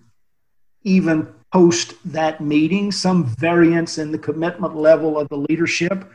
even 0.84 1.34
post 1.52 1.96
that 2.06 2.42
meeting 2.42 2.92
some 2.92 3.26
variance 3.26 3.98
in 3.98 4.12
the 4.12 4.18
commitment 4.18 4.76
level 4.76 5.20
of 5.20 5.30
the 5.30 5.38
leadership, 5.38 6.10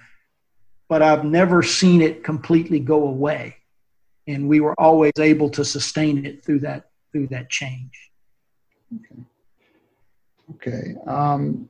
but 0.88 1.02
I've 1.02 1.24
never 1.24 1.62
seen 1.62 2.02
it 2.02 2.24
completely 2.24 2.80
go 2.80 3.06
away. 3.06 3.56
And 4.26 4.48
we 4.48 4.60
were 4.60 4.78
always 4.78 5.12
able 5.18 5.48
to 5.50 5.64
sustain 5.64 6.26
it 6.26 6.44
through 6.44 6.60
that 6.60 6.90
through 7.12 7.28
that 7.28 7.48
change. 7.48 8.10
Okay. 8.96 9.22
Okay. 10.54 10.94
Um, 11.06 11.68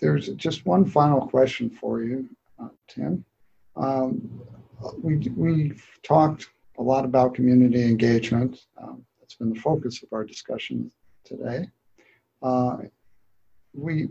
there's 0.00 0.28
just 0.30 0.66
one 0.66 0.84
final 0.84 1.26
question 1.26 1.68
for 1.68 2.02
you, 2.02 2.28
uh, 2.62 2.68
Tim. 2.88 3.24
Um, 3.76 4.40
we 5.02 5.16
we've 5.36 5.84
talked 6.02 6.48
a 6.80 6.82
lot 6.82 7.04
about 7.04 7.34
community 7.34 7.82
engagement. 7.84 8.66
Um, 8.82 9.04
that's 9.20 9.34
been 9.34 9.52
the 9.52 9.60
focus 9.60 10.02
of 10.02 10.08
our 10.12 10.24
discussion 10.24 10.90
today. 11.24 11.68
Uh, 12.42 12.78
we 13.74 14.08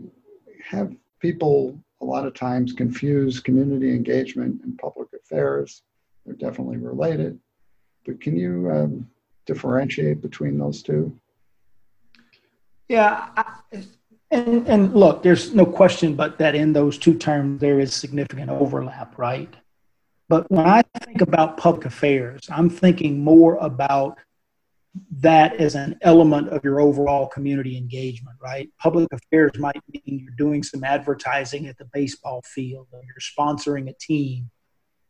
have 0.64 0.94
people 1.18 1.76
a 2.00 2.04
lot 2.04 2.26
of 2.26 2.32
times 2.32 2.72
confuse 2.72 3.40
community 3.40 3.90
engagement 3.90 4.62
and 4.62 4.78
public 4.78 5.08
affairs. 5.12 5.82
They're 6.24 6.36
definitely 6.36 6.76
related, 6.76 7.40
but 8.06 8.20
can 8.20 8.36
you 8.36 8.70
um, 8.70 9.10
differentiate 9.46 10.22
between 10.22 10.56
those 10.56 10.80
two? 10.80 11.18
Yeah, 12.88 13.30
I, 13.36 13.84
and 14.30 14.68
and 14.68 14.94
look, 14.94 15.24
there's 15.24 15.52
no 15.54 15.66
question 15.66 16.14
but 16.14 16.38
that 16.38 16.54
in 16.54 16.72
those 16.72 16.98
two 16.98 17.14
terms 17.14 17.60
there 17.60 17.80
is 17.80 17.92
significant 17.92 18.48
overlap, 18.48 19.18
right? 19.18 19.52
But 20.30 20.48
when 20.48 20.64
I 20.64 20.82
think 21.00 21.22
about 21.22 21.56
public 21.56 21.86
affairs, 21.86 22.42
I'm 22.48 22.70
thinking 22.70 23.18
more 23.24 23.56
about 23.56 24.16
that 25.18 25.56
as 25.56 25.74
an 25.74 25.98
element 26.02 26.50
of 26.50 26.62
your 26.62 26.80
overall 26.80 27.26
community 27.26 27.76
engagement, 27.76 28.36
right? 28.40 28.70
Public 28.78 29.08
affairs 29.12 29.50
might 29.58 29.82
mean 29.92 30.20
you're 30.20 30.34
doing 30.38 30.62
some 30.62 30.84
advertising 30.84 31.66
at 31.66 31.78
the 31.78 31.84
baseball 31.86 32.42
field, 32.42 32.86
or 32.92 33.02
you're 33.04 33.16
sponsoring 33.18 33.90
a 33.90 33.92
team, 33.94 34.48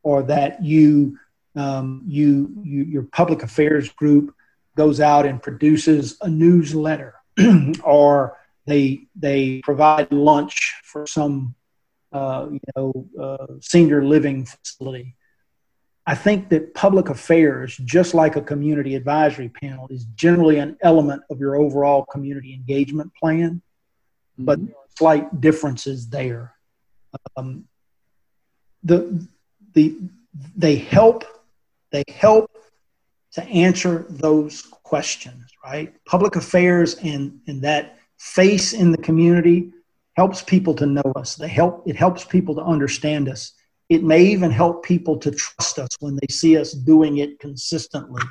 or 0.02 0.22
that 0.22 0.64
you, 0.64 1.18
um, 1.54 2.02
you, 2.06 2.50
you 2.62 2.84
your 2.84 3.02
public 3.02 3.42
affairs 3.42 3.90
group 3.90 4.34
goes 4.74 5.00
out 5.00 5.26
and 5.26 5.42
produces 5.42 6.16
a 6.22 6.30
newsletter, 6.30 7.14
or 7.84 8.38
they 8.64 9.02
they 9.16 9.60
provide 9.64 10.10
lunch 10.10 10.80
for 10.82 11.06
some 11.06 11.54
uh, 12.12 12.48
you 12.50 12.60
know, 12.76 13.06
uh, 13.20 13.46
senior 13.60 14.04
living 14.04 14.46
facility. 14.46 15.16
I 16.06 16.14
think 16.14 16.48
that 16.48 16.74
public 16.74 17.08
affairs, 17.08 17.76
just 17.84 18.14
like 18.14 18.36
a 18.36 18.40
community 18.40 18.94
advisory 18.94 19.48
panel, 19.48 19.86
is 19.90 20.06
generally 20.16 20.58
an 20.58 20.76
element 20.82 21.22
of 21.30 21.38
your 21.38 21.56
overall 21.56 22.04
community 22.06 22.54
engagement 22.54 23.12
plan, 23.14 23.62
mm-hmm. 24.34 24.44
but 24.44 24.58
there 24.58 24.74
are 24.74 24.88
slight 24.96 25.40
differences 25.40 26.08
there. 26.08 26.54
Um, 27.36 27.64
the, 28.82 29.26
the, 29.74 29.98
they 30.56 30.76
help 30.76 31.24
they 31.90 32.04
help 32.08 32.50
to 33.32 33.44
answer 33.44 34.06
those 34.08 34.62
questions, 34.62 35.44
right? 35.64 35.94
Public 36.04 36.36
affairs 36.36 36.96
and, 36.96 37.40
and 37.46 37.62
that 37.62 37.98
face 38.18 38.72
in 38.72 38.92
the 38.92 38.98
community 38.98 39.72
helps 40.16 40.42
people 40.42 40.74
to 40.74 40.86
know 40.86 41.12
us. 41.16 41.36
They 41.36 41.48
help 41.48 41.84
it 41.86 41.96
helps 41.96 42.24
people 42.24 42.54
to 42.56 42.62
understand 42.62 43.28
us. 43.28 43.52
It 43.88 44.04
may 44.04 44.22
even 44.24 44.50
help 44.50 44.84
people 44.84 45.18
to 45.18 45.30
trust 45.30 45.78
us 45.78 45.88
when 46.00 46.16
they 46.16 46.28
see 46.30 46.56
us 46.56 46.72
doing 46.72 47.18
it 47.18 47.38
consistently. 47.38 48.22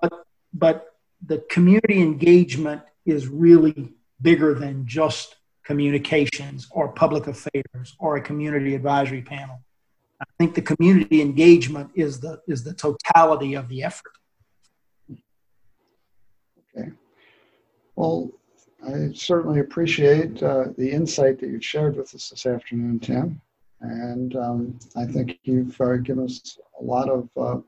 But 0.00 0.12
but 0.52 0.86
the 1.26 1.38
community 1.50 2.00
engagement 2.00 2.82
is 3.04 3.28
really 3.28 3.92
bigger 4.22 4.54
than 4.54 4.86
just 4.86 5.36
communications 5.64 6.66
or 6.70 6.88
public 6.88 7.26
affairs 7.26 7.96
or 7.98 8.16
a 8.16 8.20
community 8.20 8.74
advisory 8.74 9.22
panel. 9.22 9.60
I 10.20 10.24
think 10.38 10.54
the 10.54 10.62
community 10.62 11.22
engagement 11.22 11.90
is 11.94 12.20
the 12.20 12.40
is 12.46 12.64
the 12.64 12.74
totality 12.74 13.54
of 13.54 13.68
the 13.68 13.82
effort. 13.82 14.12
Okay. 16.76 16.90
Well, 17.96 18.30
I 18.86 19.12
certainly 19.12 19.60
appreciate 19.60 20.42
uh, 20.42 20.66
the 20.76 20.90
insight 20.90 21.38
that 21.40 21.50
you've 21.50 21.64
shared 21.64 21.96
with 21.96 22.14
us 22.14 22.30
this 22.30 22.46
afternoon, 22.46 23.00
Tim. 23.00 23.40
And 23.80 24.36
um, 24.36 24.78
I 24.96 25.04
think 25.04 25.38
you've 25.44 25.78
uh, 25.80 25.96
given 25.96 26.24
us 26.24 26.58
a 26.78 26.82
lot 26.82 27.08
of 27.08 27.28
uh, 27.36 27.60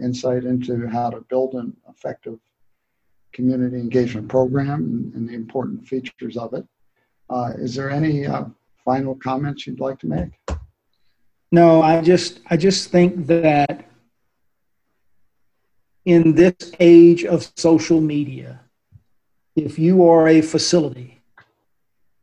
insight 0.00 0.44
into 0.44 0.86
how 0.88 1.10
to 1.10 1.20
build 1.22 1.54
an 1.54 1.76
effective 1.88 2.38
community 3.32 3.76
engagement 3.76 4.28
program 4.28 4.84
and, 4.84 5.14
and 5.14 5.28
the 5.28 5.34
important 5.34 5.86
features 5.86 6.36
of 6.36 6.54
it. 6.54 6.64
Uh, 7.30 7.52
is 7.56 7.74
there 7.74 7.90
any 7.90 8.26
uh, 8.26 8.44
final 8.84 9.14
comments 9.16 9.66
you'd 9.66 9.80
like 9.80 9.98
to 9.98 10.06
make? 10.06 10.30
No, 11.50 11.82
I 11.82 12.00
just 12.00 12.40
I 12.50 12.56
just 12.56 12.90
think 12.90 13.26
that 13.26 13.88
in 16.04 16.34
this 16.34 16.72
age 16.80 17.24
of 17.24 17.50
social 17.56 18.00
media, 18.00 18.60
if 19.56 19.78
you 19.78 20.08
are 20.08 20.28
a 20.28 20.40
facility, 20.40 21.20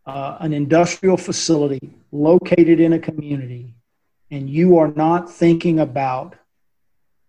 uh, 0.06 0.38
an 0.40 0.54
industrial 0.54 1.18
facility 1.18 1.92
located 2.12 2.80
in 2.80 2.94
a 2.94 3.00
community, 3.00 3.74
and 4.32 4.50
you 4.50 4.78
are 4.78 4.92
not 4.94 5.30
thinking 5.30 5.80
about 5.80 6.36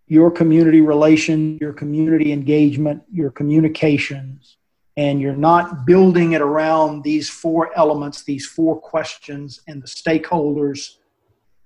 your 0.07 0.31
community 0.31 0.81
relation, 0.81 1.57
your 1.59 1.73
community 1.73 2.33
engagement, 2.33 3.03
your 3.13 3.31
communications, 3.31 4.57
and 4.97 5.21
you're 5.21 5.37
not 5.37 5.87
building 5.87 6.33
it 6.33 6.43
around 6.43 7.03
these 7.03 7.31
four 7.31 7.77
elements, 7.79 8.25
these 8.25 8.47
four 8.47 8.79
questions, 8.79 9.61
and 9.69 9.83
the 9.83 9.87
stakeholders 9.87 10.97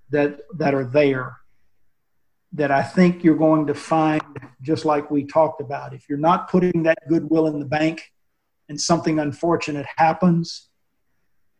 that 0.09 0.39
that 0.53 0.73
are 0.73 0.85
there, 0.85 1.37
that 2.53 2.71
I 2.71 2.83
think 2.83 3.23
you're 3.23 3.35
going 3.35 3.67
to 3.67 3.73
find, 3.73 4.21
just 4.61 4.85
like 4.85 5.11
we 5.11 5.25
talked 5.25 5.59
about, 5.59 5.93
if 5.93 6.07
you're 6.07 6.17
not 6.17 6.49
putting 6.49 6.83
that 6.83 6.99
goodwill 7.09 7.47
in 7.47 7.59
the 7.59 7.65
bank, 7.65 8.13
and 8.69 8.79
something 8.79 9.19
unfortunate 9.19 9.85
happens, 9.95 10.69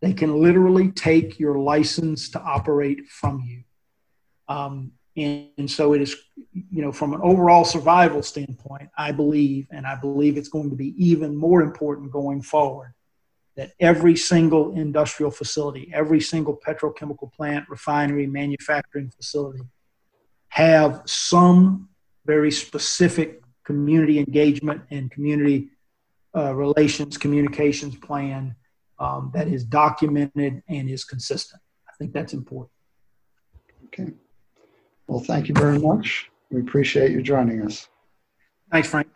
they 0.01 0.13
can 0.13 0.41
literally 0.41 0.91
take 0.91 1.39
your 1.39 1.57
license 1.57 2.29
to 2.29 2.41
operate 2.41 3.07
from 3.07 3.43
you. 3.47 3.63
Um, 4.47 4.91
and, 5.15 5.47
and, 5.57 5.71
so 5.71 5.93
it 5.93 6.01
is, 6.01 6.15
you 6.53 6.81
know, 6.81 6.91
from 6.91 7.13
an 7.13 7.21
overall 7.23 7.65
survival 7.65 8.21
standpoint, 8.21 8.89
I 8.97 9.11
believe, 9.11 9.67
and 9.71 9.85
I 9.85 9.95
believe 9.95 10.37
it's 10.37 10.49
going 10.49 10.69
to 10.69 10.75
be 10.75 10.93
even 11.03 11.35
more 11.35 11.61
important 11.61 12.11
going 12.11 12.41
forward, 12.43 12.93
that 13.55 13.71
every 13.79 14.15
single 14.15 14.75
industrial 14.75 15.31
facility, 15.31 15.89
every 15.93 16.21
single 16.21 16.55
petrochemical 16.55 17.33
plant, 17.33 17.67
refinery, 17.67 18.27
manufacturing 18.27 19.09
facility 19.09 19.63
have 20.49 21.01
some 21.05 21.89
very 22.25 22.51
specific 22.51 23.41
community 23.65 24.19
engagement 24.19 24.81
and 24.91 25.11
community 25.11 25.69
uh, 26.37 26.53
relations 26.53 27.17
communications 27.17 27.95
plan 27.95 28.55
um, 28.99 29.31
that 29.33 29.47
is 29.47 29.63
documented 29.63 30.61
and 30.69 30.89
is 30.89 31.03
consistent. 31.03 31.61
I 31.87 31.91
think 31.97 32.13
that's 32.13 32.33
important. 32.33 32.71
Okay. 33.87 34.11
Well, 35.07 35.21
thank 35.21 35.47
you 35.47 35.55
very 35.55 35.79
much. 35.79 36.29
We 36.51 36.61
appreciate 36.61 37.11
you 37.11 37.21
joining 37.21 37.61
us. 37.63 37.87
Thanks, 38.71 38.89
Frank. 38.89 39.07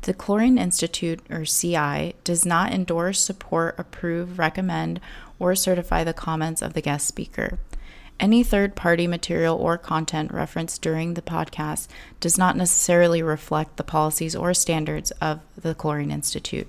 The 0.03 0.15
Chlorine 0.15 0.57
Institute, 0.57 1.19
or 1.29 1.45
CI, 1.45 2.15
does 2.23 2.47
not 2.47 2.73
endorse, 2.73 3.19
support, 3.19 3.75
approve, 3.77 4.39
recommend, 4.39 5.01
or 5.41 5.57
certify 5.57 6.05
the 6.05 6.13
comments 6.13 6.63
of 6.63 6.75
the 6.75 6.81
guest 6.81 7.09
speaker. 7.09 7.59
Any 8.21 8.45
third 8.45 8.77
party 8.77 9.09
material 9.09 9.57
or 9.57 9.77
content 9.77 10.33
referenced 10.33 10.81
during 10.81 11.15
the 11.15 11.23
podcast 11.23 11.89
does 12.21 12.39
not 12.39 12.57
necessarily 12.57 13.21
reflect 13.21 13.79
the 13.79 13.83
policies 13.83 14.37
or 14.37 14.55
standards 14.55 15.11
of 15.21 15.41
the 15.61 15.75
Chlorine 15.75 16.13
Institute. 16.13 16.69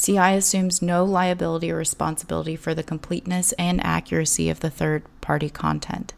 CI 0.00 0.34
assumes 0.34 0.80
no 0.80 1.04
liability 1.04 1.72
or 1.72 1.76
responsibility 1.76 2.54
for 2.54 2.74
the 2.74 2.82
completeness 2.82 3.52
and 3.52 3.84
accuracy 3.84 4.48
of 4.48 4.60
the 4.60 4.70
third 4.70 5.02
party 5.20 5.50
content. 5.50 6.14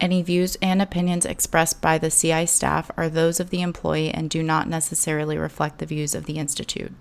Any 0.00 0.22
views 0.22 0.56
and 0.62 0.80
opinions 0.80 1.26
expressed 1.26 1.80
by 1.80 1.98
the 1.98 2.10
CI 2.10 2.46
staff 2.46 2.90
are 2.96 3.08
those 3.08 3.38
of 3.38 3.50
the 3.50 3.62
employee 3.62 4.10
and 4.10 4.30
do 4.30 4.42
not 4.42 4.68
necessarily 4.68 5.36
reflect 5.36 5.78
the 5.78 5.86
views 5.86 6.14
of 6.14 6.24
the 6.24 6.38
Institute. 6.38 6.92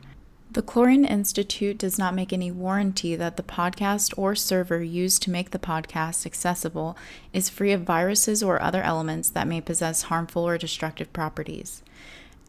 The 0.52 0.62
Chlorine 0.62 1.06
Institute 1.06 1.78
does 1.78 1.98
not 1.98 2.14
make 2.14 2.34
any 2.34 2.52
warranty 2.52 3.16
that 3.16 3.38
the 3.38 3.44
podcast 3.44 4.14
or 4.18 4.36
server 4.36 4.84
used 4.84 5.24
to 5.24 5.32
make 5.32 5.52
the 5.52 5.60
podcast 5.60 6.26
accessible 6.26 6.98
is 7.32 7.50
free 7.50 7.72
of 7.72 7.84
viruses 7.84 8.44
or 8.44 8.62
other 8.62 8.84
elements 8.84 9.30
that 9.30 9.48
may 9.48 9.62
possess 9.62 10.04
harmful 10.04 10.46
or 10.46 10.58
destructive 10.58 11.14
properties. 11.14 11.84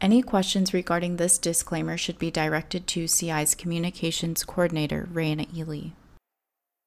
Any 0.03 0.21
questions 0.21 0.73
regarding 0.73 1.15
this 1.15 1.37
disclaimer 1.37 1.95
should 1.95 2.19
be 2.19 2.29
directed 2.29 2.87
to 2.87 3.07
CI's 3.07 3.55
Communications 3.55 4.43
Coordinator, 4.43 5.07
Raina 5.13 5.47
Ely. 5.55 5.91